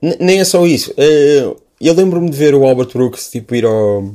[0.00, 0.94] nem é só isso.
[0.96, 1.54] Eh,
[1.86, 4.14] eu lembro-me de ver o Albert Brooks tipo ir ao.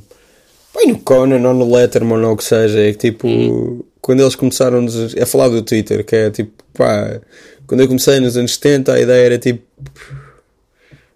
[0.75, 2.79] Bem, no Conan ou no Letterman ou o que seja.
[2.79, 3.85] É que tipo.
[4.01, 4.85] Quando eles começaram
[5.21, 7.21] a falar do Twitter, que é tipo, pá.
[7.65, 9.63] Quando eu comecei nos anos 70, a ideia era tipo.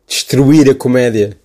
[0.07, 1.37] destruir a comédia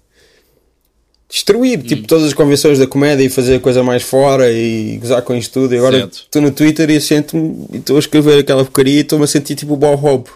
[1.33, 1.83] destruir Hum.
[1.83, 5.35] tipo todas as convenções da comédia e fazer a coisa mais fora e gozar com
[5.35, 5.75] isto tudo.
[5.75, 9.25] E agora estou no Twitter e sinto-me e estou a escrever aquela porcaria e estou-me
[9.25, 10.31] a sentir tipo o Bob Hope.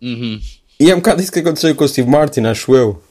[0.00, 0.40] Uhum.
[0.80, 3.02] E é um bocado isso que aconteceu com o Steve Martin, acho eu.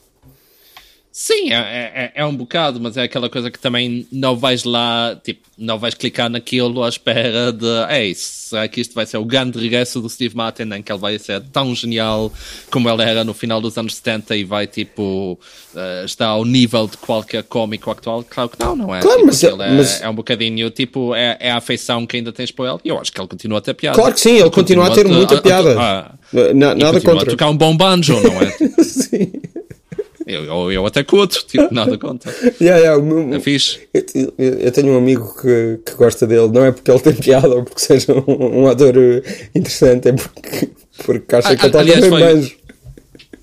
[1.20, 5.18] Sim, é, é, é um bocado, mas é aquela coisa que também não vais lá,
[5.24, 9.24] tipo, não vais clicar naquilo à espera de, ei, será que isto vai ser o
[9.24, 12.32] grande regresso do Steve Martin, em que ele vai ser tão genial
[12.70, 15.36] como ele era no final dos anos 70 e vai, tipo,
[15.74, 18.22] eh, estar ao nível de qualquer cómico atual?
[18.22, 19.00] Claro que não, não é?
[19.00, 22.16] Claro, Tipo, mas é- é, mas- é um bocadinho, tipo, é, é a afeição que
[22.16, 23.96] ainda tens por ele e eu acho que ele continua a ter piada.
[23.98, 25.74] Claro que sim, ele continua a ter muita piada.
[25.80, 27.22] ah, e nada continua contra.
[27.28, 28.52] a tocar um bom banjo, não é?
[28.84, 29.32] sim.
[30.28, 32.30] Eu, eu, eu até curto, tipo, nada contra.
[32.60, 33.80] Yeah, yeah, meu- É fixe.
[33.94, 37.48] eu, eu- tenho um amigo que, que gosta dele, não é porque ele tem piada
[37.48, 38.94] ou porque seja um, um ator
[39.54, 40.68] interessante, é porque,
[41.04, 42.56] porque acha Ah, que ele toca aliás, foi- banjo.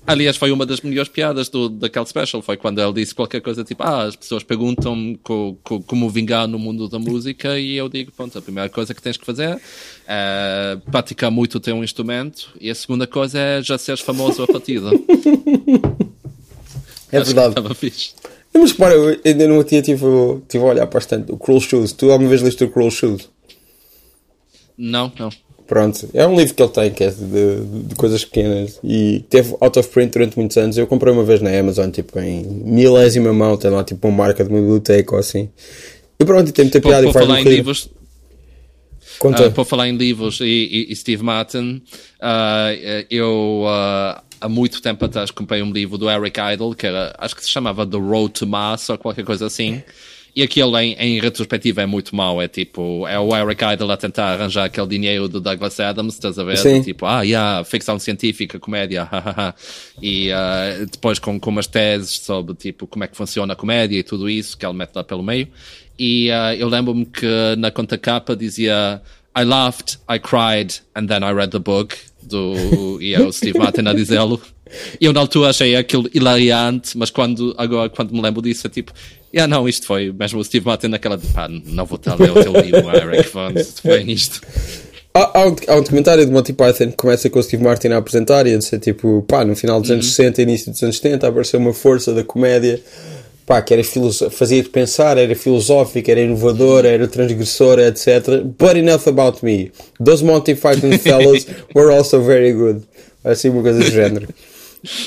[0.08, 2.40] Aliás, foi uma das melhores piadas do, daquele special.
[2.40, 6.46] Foi quando ele disse qualquer coisa tipo: Ah, as pessoas perguntam-me co- co- como vingar
[6.46, 7.58] no mundo da música.
[7.58, 9.60] E eu digo: Pronto, a primeira coisa que tens que fazer
[10.06, 12.50] é praticar muito o teu instrumento.
[12.60, 14.90] E a segunda coisa é já seres famoso a partida.
[17.16, 17.48] É Acho verdade.
[17.50, 18.10] Estava fixe.
[18.54, 20.04] Mas para, eu ainda não tinha tive,
[20.48, 21.30] tive a olhar bastante.
[21.30, 23.28] O Cruel Shoes, tu alguma vez leste o Cruel Shoes?
[24.78, 25.30] Não, não.
[25.66, 29.24] Pronto, é um livro que ele tem que é de, de- de coisas pequenas e
[29.28, 30.78] teve out of print durante muitos anos.
[30.78, 34.44] Eu comprei uma vez na Amazon, tipo em milésima mão, tem lá tipo uma marca
[34.44, 35.48] de uma biblioteca ou assim.
[36.20, 37.90] E pronto, e tem muita piada e faz falar em livros,
[39.18, 39.50] Conta.
[39.50, 41.82] Por falar em livros e, e- e Steve Martin,
[42.22, 47.14] eh, eu ah, há muito tempo atrás comprei um livro do Eric Idle, que era,
[47.18, 49.82] acho que se chamava The Road to Mars ou qualquer coisa assim.
[50.36, 53.96] E aquilo em, em retrospectiva é muito mau, é tipo, é o Eric Idle a
[53.96, 56.58] tentar arranjar aquele dinheiro do Douglas Adams, estás a ver?
[56.58, 56.82] Sim.
[56.82, 59.54] Tipo, ah, yeah, ficção científica, comédia, hahaha.
[60.02, 63.98] e ah, depois com, com umas teses sobre tipo como é que funciona a comédia
[63.98, 65.48] e tudo isso, que ele mete lá pelo meio.
[65.98, 67.26] E ah, eu lembro-me que
[67.56, 69.00] na conta capa dizia
[69.36, 73.58] I laughed, I cried, and then I read the book, do, e é o Steve
[73.58, 74.40] Martin a dizê-lo.
[75.00, 78.92] Eu na altura achei aquilo hilariante, mas quando, agora quando me lembro disso é tipo,
[79.32, 82.16] yeah, não, isto foi mesmo o Steve Martin naquela de pá, não vou estar a
[82.16, 84.40] ler o teu livro, Eric, vamos, foi nisto.
[85.14, 87.88] Há, há um, há um documentário de Monty Python que começa com o Steve Martin
[87.88, 90.96] a apresentar e a dizer tipo, pá, no final dos anos 60, início dos anos
[90.96, 92.80] 70, apareceu uma força da comédia,
[93.46, 93.82] pá, que era
[94.30, 98.42] fazia-te pensar, era filosófica, era inovadora, era transgressora, etc.
[98.42, 99.70] But enough about me.
[100.04, 102.82] Those Monty Python fellows were also very good.
[103.24, 104.28] Assim, uma coisa do género.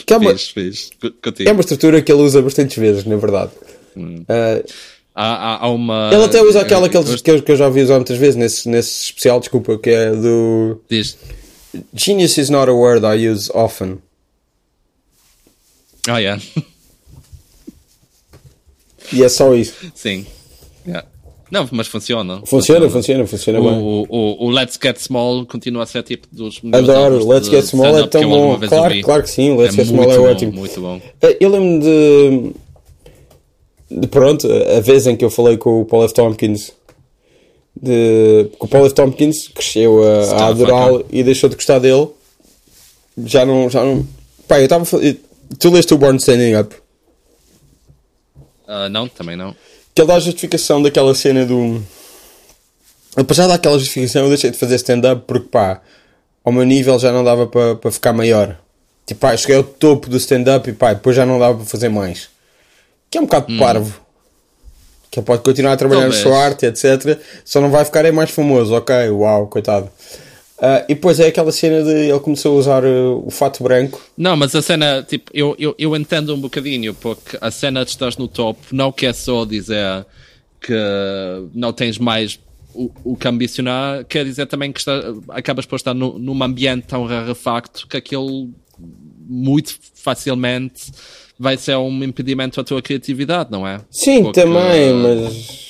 [0.06, 0.90] Que é uma, Fiz, fiz,
[1.46, 3.52] é uma estrutura que ele usa bastantes vezes, na verdade.
[4.28, 4.62] Ah,
[5.16, 6.10] Há, há, há uma...
[6.14, 8.18] ele até usa aquela que, eu- ele- que eu, que eu já ouvi usar muitas
[8.18, 11.18] vezes nesse, nesse especial, desculpa, que é do Diz.
[11.94, 13.98] Genius is not a word I use often.
[16.08, 16.42] Ah, yeah.
[19.14, 19.74] E é só isso.
[19.96, 20.26] Sim.
[20.86, 21.08] Yeah.
[21.52, 22.42] Não, mas funciona.
[22.46, 23.74] Funciona, funciona, funciona O, bem.
[23.80, 27.66] o, o, o Let's Get Small continua a ser tipo dos melhores Adoro, Let's Get
[27.66, 28.60] Small é tão bom.
[28.60, 30.52] Claro, claro que sim, Let's Get Small é bom, ótimo.
[30.54, 31.02] Muito bom.
[31.22, 32.52] Eh, Eu lembro de,
[34.02, 34.08] de.
[34.08, 36.14] Pronto, a vez em que eu falei com o Paul F.
[36.14, 36.72] Tompkins.
[37.82, 38.94] De, o Paul F.
[38.94, 42.10] Tompkins cresceu a, a adorá-lo e deixou de gostar dele.
[43.26, 43.70] Já não.
[43.72, 44.06] Já não
[44.48, 44.86] pá, eu estava.
[45.58, 46.76] Tu leste o Born Standing Up?
[48.70, 49.56] Uh, não, também não.
[49.96, 51.82] Que ele dá a justificação daquela cena do.
[53.16, 55.82] Apesar daquela justificação, eu deixei de fazer stand-up porque, pá,
[56.44, 58.56] ao meu nível já não dava para pa ficar maior.
[59.08, 61.90] Tipo, pá, cheguei ao topo do stand-up e, pá, depois já não dava para fazer
[61.90, 62.30] mais.
[63.10, 64.00] Que é um bocado parvo.
[65.10, 66.24] Que ele pode continuar a trabalhar na Talvez.
[66.24, 67.20] sua arte, etc.
[67.44, 68.76] Só não vai ficar é mais famoso.
[68.76, 69.90] Ok, uau, coitado.
[70.62, 74.02] Ah, e depois é aquela cena de ele começou a usar uh, o fato branco.
[74.18, 77.92] Não, mas a cena, tipo, eu, eu, eu entendo um bocadinho, porque a cena de
[77.92, 80.06] estás no top não quer só dizer
[80.60, 80.74] que
[81.54, 82.40] não tens mais
[82.74, 86.88] o, o que ambicionar, quer dizer também que está, acabas por estar nu, num ambiente
[86.88, 88.50] tão rarefacto que aquilo
[89.28, 90.92] muito facilmente
[91.38, 93.80] vai ser um impedimento à tua criatividade, não é?
[93.90, 95.69] Sim, Porque, também, mas.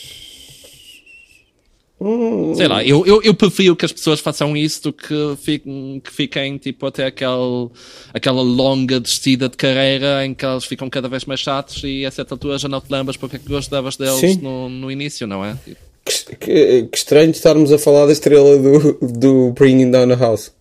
[2.55, 6.11] Sei lá, eu, eu, eu prefiro que as pessoas façam isso do que fiquem, que
[6.11, 7.69] fiquem tipo até aquele,
[8.13, 12.11] aquela longa descida de carreira em que eles ficam cada vez mais chatos e a
[12.11, 14.39] certa altura já não te lembras porque é que gostavas deles Sim.
[14.41, 15.55] no, no início, não é?
[15.65, 20.15] Tipo, Que, que- que estranho estarmos a falar da estrela do, do Bringing Down the
[20.15, 20.51] House.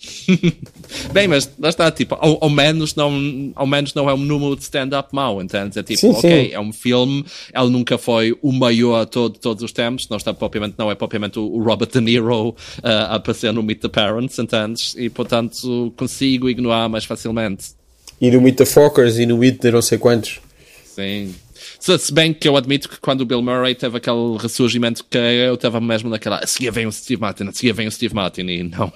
[1.12, 4.56] Bem, mas lá está, tipo, ao, ao menos não, ao menos não é um número
[4.56, 5.78] de stand-up mau, entende?
[5.78, 6.52] É tipo, Sim, ok, sim.
[6.52, 10.32] é um filme, ele nunca foi o maior todo, de todos os tempos, não está
[10.32, 14.38] propriamente, não é propriamente o, Robert De Niro ah, a aparecer no Meet the Parents,
[14.38, 14.94] entendes?
[14.96, 17.72] E portanto consigo ignorar mais facilmente.
[18.20, 20.40] E no Meet the Fockers e no Meet de não sei quantos.
[20.84, 21.34] Sim.
[21.78, 25.54] Se, bem que eu admito que quando o Bill Murray teve aquele ressurgimento carreira, eu
[25.54, 28.42] estava mesmo naquela, a seguir vem o Steve Martin, a seguir vem o Steve Martin,
[28.42, 28.92] e não,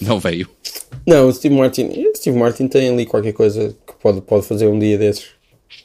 [0.00, 0.48] não veio.
[1.06, 1.84] Não, o Steve Martin.
[2.12, 5.26] O Steve Martin tem ali qualquer coisa que pode, pode fazer um dia desses.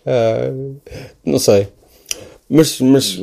[0.05, 0.51] Ah,
[1.25, 1.67] não sei.
[2.49, 2.79] Mas.
[2.81, 3.19] mas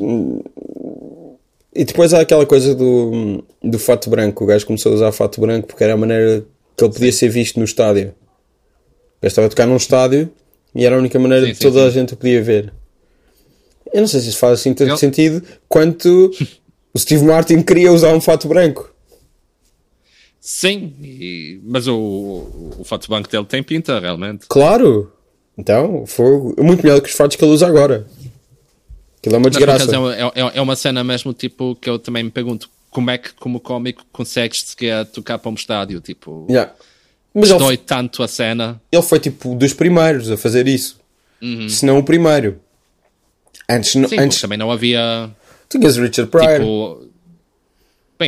[1.75, 4.45] e depois há aquela coisa do, do fato branco.
[4.45, 6.45] O gajo começou a usar fato branco porque era a maneira
[6.77, 8.15] que ele podia ser visto no estádio.
[9.23, 10.31] Gajo estava a tocar num estádio
[10.75, 12.01] e era a única maneira Sim, de sim, toda a sim.
[12.01, 12.73] gente o podia ver.
[13.93, 16.31] Eu não sei se isso faz assim tanto Eu- sentido quanto
[16.95, 18.92] o Steve Martin queria usar um fato branco.
[20.45, 24.47] Sim, e- mas o, o, o fato banco dele tem pinta, realmente.
[24.49, 25.13] Claro!
[25.57, 26.53] Então, fogo.
[26.59, 28.05] É muito melhor que os fatos que ele usa agora.
[29.19, 29.89] Aquilo é uma desgraça.
[29.95, 33.33] é, é, é uma cena mesmo, tipo, que eu também me pergunto, como é que,
[33.35, 36.45] como cómico, consegues sequer tocar para um estádio, tipo...
[36.51, 36.73] Yeah.
[37.33, 38.83] Mas ele, Dói tanto a cena.
[38.91, 41.01] ele foi tipo dos primeiros a fazer isso.
[41.69, 42.61] Se não o primeiro.
[43.69, 45.31] Antes, Sim, antes também não havia,
[45.69, 46.59] tinhas Richard Pryor.
[46.59, 47.12] tipo...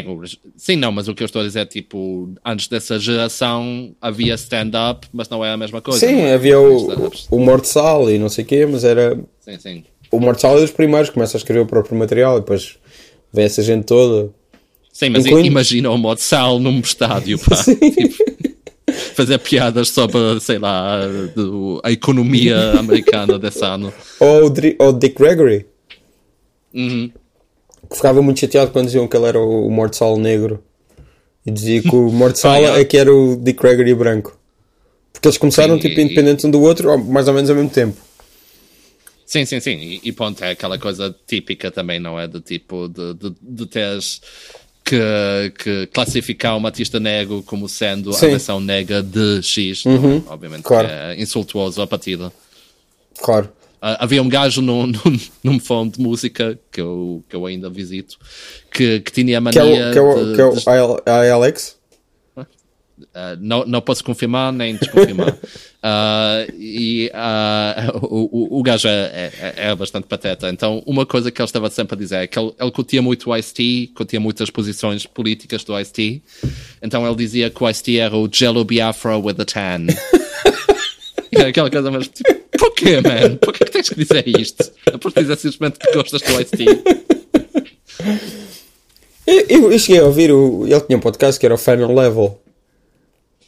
[0.02, 0.20] Bem,
[0.56, 4.34] sim, não, mas o que eu estou a dizer é, tipo, antes dessa geração havia
[4.34, 6.00] stand-up, mas não é a mesma coisa.
[6.04, 6.34] sim, é?
[6.34, 9.16] havia o, o Morte Sal e não sei o quê, mas era.
[9.40, 9.84] Sim, sim.
[10.10, 12.76] O Morte Sal é dos primeiros, começa a escrever o próprio material e depois
[13.32, 14.30] vem essa gente toda.
[14.92, 17.56] Sim, mas Incluindo- imagina o modo sal num estádio, pá.
[17.66, 18.24] Tipo,
[19.14, 21.00] fazer piadas sobre, sei lá,
[21.82, 23.92] a economia americana desse ano.
[24.20, 25.66] Ou o Dick Gregory,
[26.72, 27.10] Uhum.
[27.94, 30.62] Ficava muito chateado quando diziam que ele era o, o Morte Sal negro.
[31.46, 32.80] E dizia que o Morte Sal yeah.
[32.80, 34.38] é que era o Dick Gregory branco.
[35.12, 37.56] Porque eles começaram Sim, tipo e- independentes um do outro, ou mais ou menos ao
[37.56, 37.96] mesmo tempo.
[39.26, 39.76] Sim, sim, sim.
[39.76, 42.28] E, e pronto, é aquela coisa típica também, não é?
[42.28, 44.20] Do tipo de, de, de teres
[44.84, 48.26] que, que classificar uma artista negro como sendo Sim.
[48.26, 49.84] a versão negra de X.
[49.84, 50.22] não é?
[50.32, 50.88] Obviamente claro.
[50.88, 52.30] é insultuoso a partida.
[53.18, 53.50] Claro.
[53.86, 57.68] Ah, havia um gajo num, num, num fórum de música que eu, que eu ainda
[57.68, 58.16] visito
[58.72, 60.96] que, que tinha a Que é mania o, que é o, de- que é o
[60.96, 61.76] de- Alex?
[62.96, 65.34] Uh, não, não posso confirmar nem desconfirmar.
[65.34, 70.48] Uh, e uh, o, o, o gajo é, é, é bastante pateta.
[70.48, 73.28] Então, uma coisa que ele estava sempre a dizer é que ele, ele curtia muito
[73.28, 76.22] o Ice-T, curtia muitas posições políticas do Ice-T.
[76.80, 79.86] Então, ele dizia que o Ice-T era o Jello Biafra with a tan.
[81.36, 83.36] É aquela coisa, mas tipo, porquê, man?
[83.40, 84.70] Porquê que tens que dizer isto?
[84.86, 86.64] É porque dizer simplesmente que gostas do Ice-T.
[89.26, 92.38] Eu, eu, cheguei a ouvir, o, ele tinha um podcast que era o Final Level.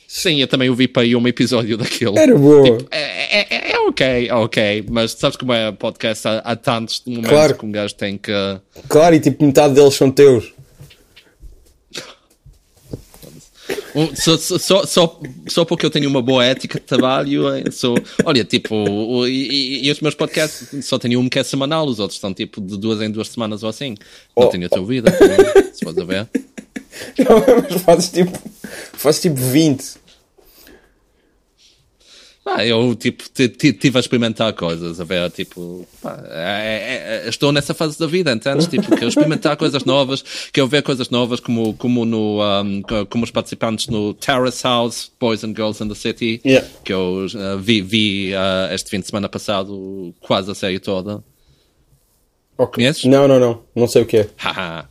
[0.09, 2.19] Sim, eu também ouvi para aí um episódio daquilo.
[2.19, 2.79] Era boa.
[2.79, 6.27] Tipo, é, é, é ok, é ok, mas sabes como é podcast?
[6.27, 7.55] Há, há tantos momentos Claro.
[7.55, 8.33] que um gajo tem que.
[8.89, 10.55] Claro, e tipo metade deles são teus.
[13.95, 17.97] Um, só, só- só, só, porque eu tenho uma boa ética de trabalho, eh, sou.
[18.25, 21.99] Olha, tipo, o- e, e- os meus podcasts só tenho um que é semanal, os
[21.99, 23.97] outros são tipo de duas em duas semanas ou assim.
[24.37, 24.49] Não Oh.
[24.49, 25.11] tenho a tua vida,
[25.73, 26.29] se fores a ver.
[27.19, 28.39] Não, mas fazes tipo,
[28.95, 29.85] fazes tipo 20.
[32.47, 37.51] Pá, eu, tipo, tive a experimentar coisas, a ver, tipo, pá, é, é, é, estou
[37.51, 38.69] nessa fase da vida, entendes?
[38.71, 40.23] Tipo, que eu experimentar coisas novas,
[40.53, 45.11] que eu ver coisas novas, como, como no, um, como os participantes no Terrace House,
[45.19, 46.65] Boys and Girls in the City, yeah.
[46.85, 51.25] que eu uh, vi, vi uh, este fim de semana passado quase a série toda.
[52.57, 52.85] Okay.
[52.85, 53.05] Conheces?
[53.07, 53.63] Não, não, não.
[53.75, 54.29] Não sei o que é.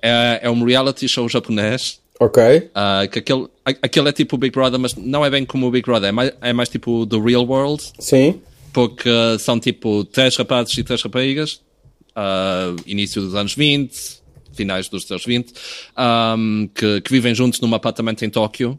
[0.00, 2.42] é, é um reality show japonês Ok.
[2.42, 5.70] Uh, que aquele, aquele é tipo o Big Brother, mas não é bem como o
[5.70, 7.82] Big Brother, é mais, é mais tipo do Real World.
[7.98, 8.40] Sim.
[8.72, 11.60] Porque uh, são tipo três rapazes e três raparigas,
[12.16, 14.18] uh, início dos anos 20,
[14.52, 15.52] finais dos anos 20,
[16.36, 18.78] um, que, que, vivem juntos num apartamento em Tóquio.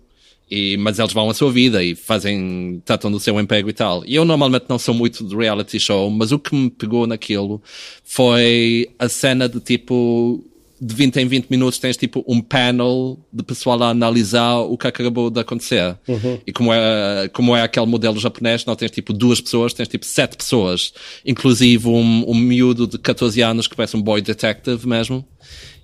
[0.52, 4.04] E, mas eles vão a sua vida e fazem, tratam do seu emprego e tal.
[4.04, 7.62] E eu normalmente não sou muito de reality show, mas o que me pegou naquilo
[8.04, 10.44] foi a cena de tipo,
[10.82, 14.88] de 20 em 20 minutos tens tipo um panel de pessoal a analisar o que
[14.88, 15.98] acabou de acontecer.
[16.08, 16.40] Uhum.
[16.46, 20.06] E como é, como é aquele modelo japonês, não tens tipo duas pessoas, tens tipo
[20.06, 20.94] sete pessoas.
[21.26, 25.26] Inclusive um, um miúdo de 14 anos que parece um boy detective mesmo.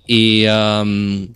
[0.08, 0.46] E,
[0.84, 1.28] um,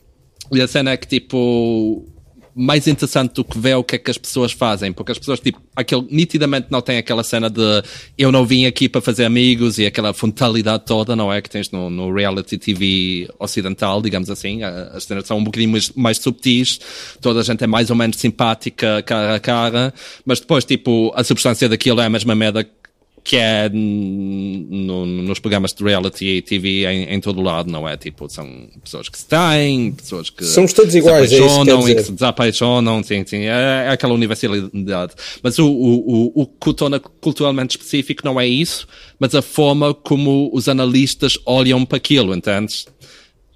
[0.53, 2.07] e a cena é que tipo,
[2.55, 5.41] mais interessante do que ver o que é que as pessoas fazem, porque as pessoas,
[5.41, 7.83] tipo, aquele, nitidamente não têm aquela cena de
[8.19, 11.41] eu não vim aqui para fazer amigos e aquela frontalidade toda, não é?
[11.41, 14.63] Que tens no, no reality TV ocidental, digamos assim.
[14.63, 16.81] As cenas são um bocadinho mais, mais subtis,
[17.21, 19.95] toda a gente é mais ou menos simpática cara a cara,
[20.25, 22.69] mas depois, tipo, a substância daquilo é a mesma merda
[23.23, 27.97] que é no, nos programas de reality e TV em, em todo lado, não é?
[27.97, 31.95] Tipo, são pessoas que se têm, pessoas que Somos todos iguais, se apaixonam é e
[31.95, 35.13] que se desapaixonam, sim, sim, é, é aquela universalidade.
[35.43, 38.87] Mas o, o, o, o que o torna culturalmente específico não é isso,
[39.19, 42.87] mas a forma como os analistas olham para aquilo, entendes?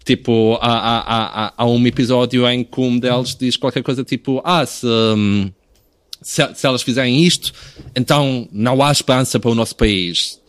[0.04, 4.42] Tipo, há, há, há, há um episódio em que um deles diz qualquer coisa tipo,
[4.44, 4.86] ah, se...
[4.86, 5.50] Um,
[6.24, 7.52] se, se, elas fizerem isto,
[7.94, 10.40] então não há esperança para o nosso país.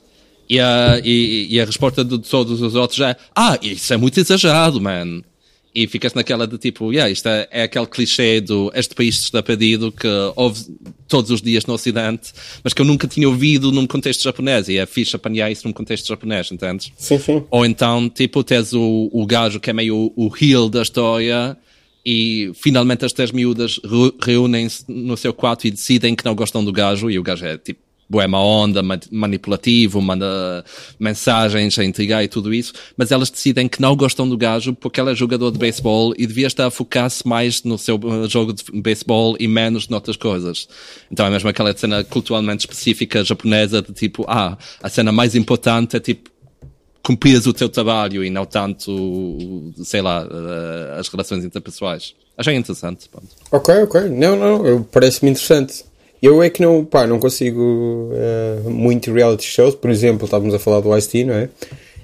[0.49, 4.19] E a, e, e a resposta de todos os outros é, ah, isso é muito
[4.19, 5.21] exagerado, man.
[5.73, 9.43] E ficas naquela de tipo, yeah, isto é, é aquele clichê do este país está
[9.43, 10.07] perdido que
[10.37, 10.63] ouve
[11.09, 12.31] todos os dias no Ocidente,
[12.63, 14.69] mas que eu nunca tinha ouvido num contexto japonês.
[14.69, 16.93] E é fixe apanhar isso num contexto japonês, entendes?
[16.95, 17.43] Sim, sim.
[17.51, 21.57] Ou então, tipo, tens o, o gajo que é meio o, o heel da história
[22.05, 23.79] e finalmente as três miúdas
[24.21, 27.57] reúnem-se no seu quarto e decidem que não gostam do gajo e o gajo é
[27.57, 28.81] tipo boema onda,
[29.11, 30.63] manipulativo, manda
[30.99, 35.01] mensagens a intrigar e tudo isso, mas elas decidem que não gostam do gajo porque
[35.01, 38.53] ele é jogador de beisebol e devia estar a focar-se mais no seu uh, jogo
[38.53, 40.67] de beisebol e menos noutras coisas.
[41.11, 45.97] Então é mesmo aquela cena culturalmente específica japonesa de tipo, ah, a cena mais importante
[45.97, 46.34] é tipo
[47.05, 52.15] cumprias o teu trabalho e não tanto, sei lá, uh, as relações interpessoais.
[52.35, 53.07] Achei interessante.
[53.07, 53.27] Pronto.
[53.51, 54.09] Ok, ok.
[54.09, 55.85] Não, não, parece-me interessante.
[56.19, 57.61] Eu é que não, pá, não consigo
[58.11, 59.75] uh, muito reality shows.
[59.75, 61.49] Por exemplo, estávamos a falar do Ice-T, não é?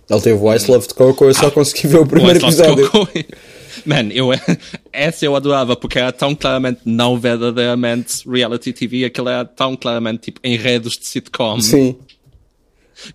[0.08, 2.44] Ele teve o Ice Love de Coco, eu só ah, consegui ver o primeiro o
[2.44, 2.92] episódio.
[3.86, 4.30] Man, eu,
[4.94, 10.24] essa eu adorava porque era tão claramente não verdadeiramente reality TV, aquilo era tão claramente
[10.24, 11.60] tipo enredos de sitcom.
[11.60, 11.96] Sim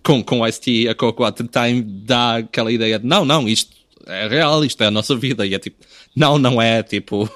[0.03, 3.47] com, com o Ice-T a Coco at the Time dá aquela ideia de não, não,
[3.47, 3.75] isto
[4.07, 5.45] é real, isto é a nossa vida.
[5.45, 5.77] E é tipo,
[6.15, 7.29] não, não é, tipo,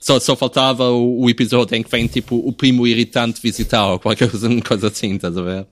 [0.00, 3.98] só, só faltava o, o episódio em que vem tipo o primo irritante visitar ou
[3.98, 5.66] qualquer coisa, coisa assim, estás a ver?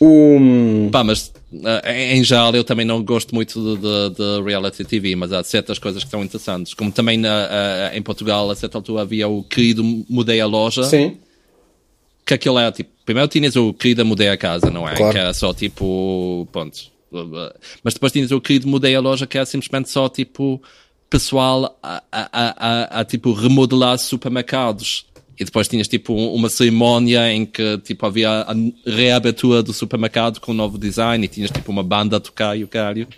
[0.00, 0.90] Um...
[0.92, 5.16] Pá, mas uh, em geral eu também não gosto muito de, de, de, reality TV,
[5.16, 6.72] mas há certas coisas que são interessantes.
[6.72, 10.84] Como também na, uh, em Portugal, a certa altura havia o querido Mudei a Loja.
[10.84, 11.16] Sim.
[12.28, 14.94] Que aquilo era tipo, Primeiro tinhas o querido Mudei a Casa, não é?
[14.94, 15.14] Claro.
[15.14, 16.78] Que era só tipo, ponto.
[17.82, 20.62] Mas depois tinhas o querido Mudei a Loja, que era simplesmente só tipo,
[21.08, 25.06] pessoal a, a, a, a tipo remodelar supermercados.
[25.40, 28.54] E depois tinhas tipo uma cerimónia em que tipo havia a
[28.84, 32.62] reabertura do supermercado com um novo design e tinhas tipo uma banda a tocar e
[32.62, 33.08] o caralho.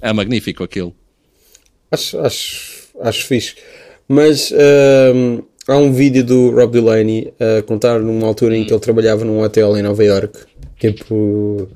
[0.00, 0.92] É magnífico aquilo.
[1.92, 3.54] Acho, acho, acho fixe.
[4.08, 8.80] Mas uh, há um vídeo do Rob Delaney a contar numa altura em que ele
[8.80, 10.38] trabalhava num hotel em Nova York.
[10.78, 11.68] Tipo.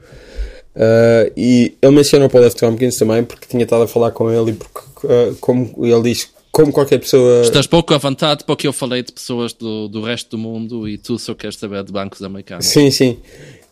[0.76, 2.56] Uh, e ele menciona o Paul F.
[2.56, 6.28] Tompkins também porque tinha estado a falar com ele e porque, uh, como ele diz,
[6.52, 7.42] como qualquer pessoa.
[7.42, 10.98] Estás pouco à vontade porque eu falei de pessoas do, do resto do mundo e
[10.98, 12.66] tu só queres saber de bancos americanos.
[12.66, 13.18] Sim, sim.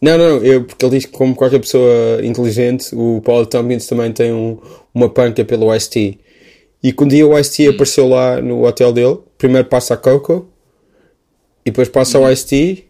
[0.01, 4.13] Não, não, eu, porque ele diz que, como qualquer pessoa inteligente, o Paul Tompkins também
[4.13, 4.59] tem um,
[4.95, 6.19] uma panca pelo Ice-T.
[6.85, 7.73] E quando um dia o Ice-T hum.
[7.73, 10.47] apareceu lá no hotel dele, primeiro passa a Coco
[11.65, 12.25] e depois passa hum.
[12.25, 12.85] o Ice-T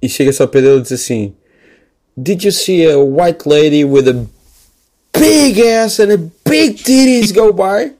[0.00, 1.34] e chega-se ao pé dele e diz assim:
[2.16, 4.24] Did you see a white lady with a
[5.18, 6.16] big ass and a
[6.48, 7.92] big titties go by?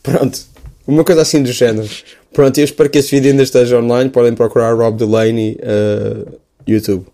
[0.00, 0.38] Pronto.
[0.86, 1.88] Uma coisa assim do género.
[2.32, 4.10] Pronto, eu espero que esse vídeo ainda esteja online.
[4.10, 7.06] Podem procurar Rob Delaney uh, YouTube.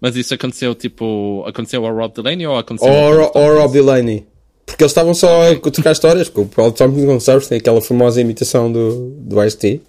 [0.00, 1.42] Mas isso aconteceu tipo.
[1.44, 4.24] Aconteceu ao Rob Delaney ou aconteceu Ou, Rob Delaney.
[4.68, 6.28] Porque eles estavam só a tocar histórias.
[6.28, 9.80] Porque o Paul Thompson Gonçalves tem aquela famosa imitação do, do Ice-T.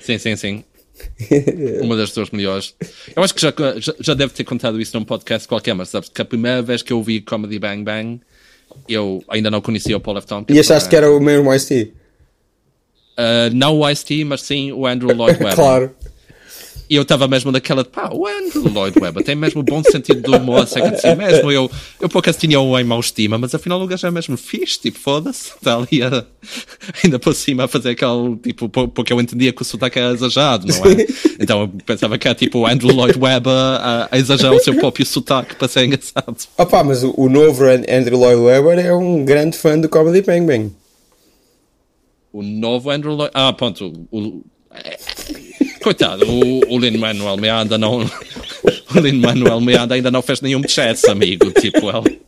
[0.00, 0.64] Sim, sim, sim.
[1.82, 2.74] Uma das duas melhores.
[3.14, 6.08] Eu acho que já, já, já deve ter contado isso num podcast qualquer, mas sabes
[6.08, 8.20] que a primeira vez que eu vi Comedy Bang Bang,
[8.88, 10.26] eu ainda não conhecia o Paul F.
[10.26, 10.56] Tompkins.
[10.56, 11.92] E achaste que era o mesmo Ice-T?
[13.18, 15.54] Uh, não o Ice-T, mas sim o Andrew Lloyd Webber.
[15.54, 15.94] claro.
[16.88, 20.20] E eu estava mesmo daquela de pá, o Andrew Lloyd Webber tem mesmo bom sentido
[20.20, 21.50] do humor, sei que assim mesmo.
[21.50, 21.70] Eu,
[22.00, 24.98] eu por acaso tinha-o em mau estima, mas afinal o gajo é mesmo fixe, tipo,
[24.98, 26.24] foda-se, está ali a,
[27.02, 30.66] ainda por cima a fazer aquele, tipo, porque eu entendia que o sotaque era exagerado,
[30.66, 31.06] não é?
[31.40, 34.74] Então eu pensava que era tipo o Andrew Lloyd Webber a, a exagerar o seu
[34.74, 36.36] próprio sotaque para ser engraçado.
[36.58, 40.20] Ah pá, mas o, o novo Andrew Lloyd Webber é um grande fã do Comedy
[40.20, 40.72] Bang Bang.
[42.32, 43.30] O novo Andrew Lloyd.
[43.32, 44.06] Ah, pronto.
[44.10, 44.42] O,
[45.84, 48.00] Coitado, o, o Lin Manuel Miranda não.
[48.96, 51.50] O Lin Manuel Miranda ainda não fez nenhum chess, amigo.
[51.50, 52.22] Tipo, ele.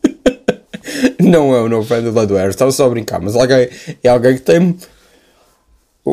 [1.19, 3.69] Não é o novo Lloyd Webber, estava só a brincar, mas alguém,
[4.03, 4.77] é alguém que tem.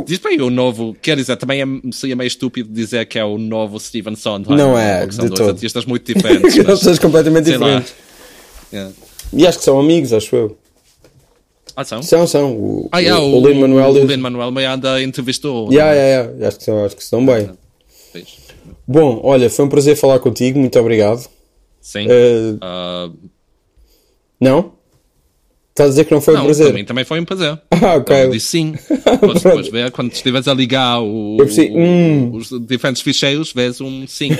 [0.06, 3.36] Diz bem o novo, quer dizer, também é, seria meio estúpido dizer que é o
[3.36, 4.56] novo Steven Sondheim.
[4.56, 5.50] Não é, são de dois todo.
[5.50, 6.54] artistas muito diferentes.
[6.56, 7.94] São pessoas completamente diferentes.
[8.72, 8.92] Yeah.
[9.32, 10.58] E acho que são amigos, acho eu.
[11.76, 12.02] Ah, são?
[12.02, 12.52] São, são.
[12.56, 13.90] O, Ah, yeah, o, o, o Lin Manuel.
[13.90, 15.70] o Lin Manuel Miranda entrevistou.
[15.72, 16.48] Yeah, yeah, yeah.
[16.48, 17.50] Acho que são, acho que estão bem.
[18.12, 18.36] Fixe.
[18.86, 21.26] Bom, olha, foi um prazer falar contigo, muito obrigado.
[21.80, 22.06] Sim.
[22.08, 23.10] Eh, Ah,
[24.40, 24.72] não?
[25.70, 26.66] Estás a dizer que não foi um não, prazer?
[26.66, 27.60] para mim também foi um prazer.
[27.72, 28.24] Ah, ok.
[28.24, 28.74] Eu disse sim.
[29.20, 32.30] Podes depois ver, quando estiveres a ligar o, Eu percebi, hum.
[32.36, 34.30] os diferentes ficheiros, vês um sim.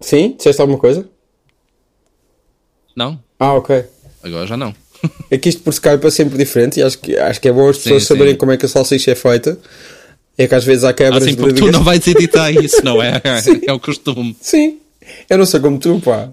[0.00, 0.34] Sim?
[0.36, 1.08] Disseste alguma coisa?
[2.96, 3.84] Não, Ah, ok.
[4.22, 4.74] Agora já não.
[5.30, 7.68] É que isto por Skype é sempre diferente e acho que, acho que é bom
[7.68, 8.38] as pessoas Sim, saberem sim.
[8.38, 9.58] como é que a salsicha é feita.
[10.38, 11.72] É que às vezes há quebras Assim de como tu ligação.
[11.80, 13.20] não vais editar isso, não é?
[13.66, 14.36] É o costume.
[14.40, 14.78] Sim.
[15.28, 16.28] Eu não sou como tu, pá.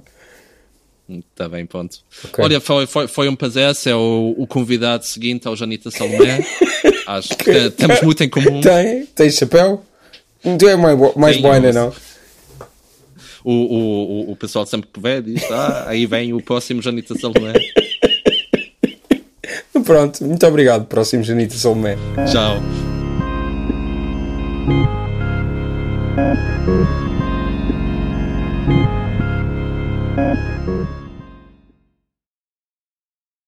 [1.09, 1.97] Está bem, ponto.
[2.23, 2.43] Ok.
[2.43, 6.45] Olha, foi, foi, foi um prazer ser o, o convidado seguinte ao Janita Salomé.
[7.07, 8.61] Acho que eh, temos muito em comum.
[8.61, 9.07] Tem?
[9.07, 9.83] Tens chapéu?
[10.59, 11.91] Tu é mais, mais Sim, boina, não?
[13.43, 17.15] O, o, o, o pessoal sempre que vê diz: Ah, aí vem o próximo Janita
[17.17, 17.53] Salomé.
[19.89, 20.85] Pronto, muito obrigado.
[20.85, 21.97] Próximo Janita Salomé.
[22.31, 22.61] Tchau.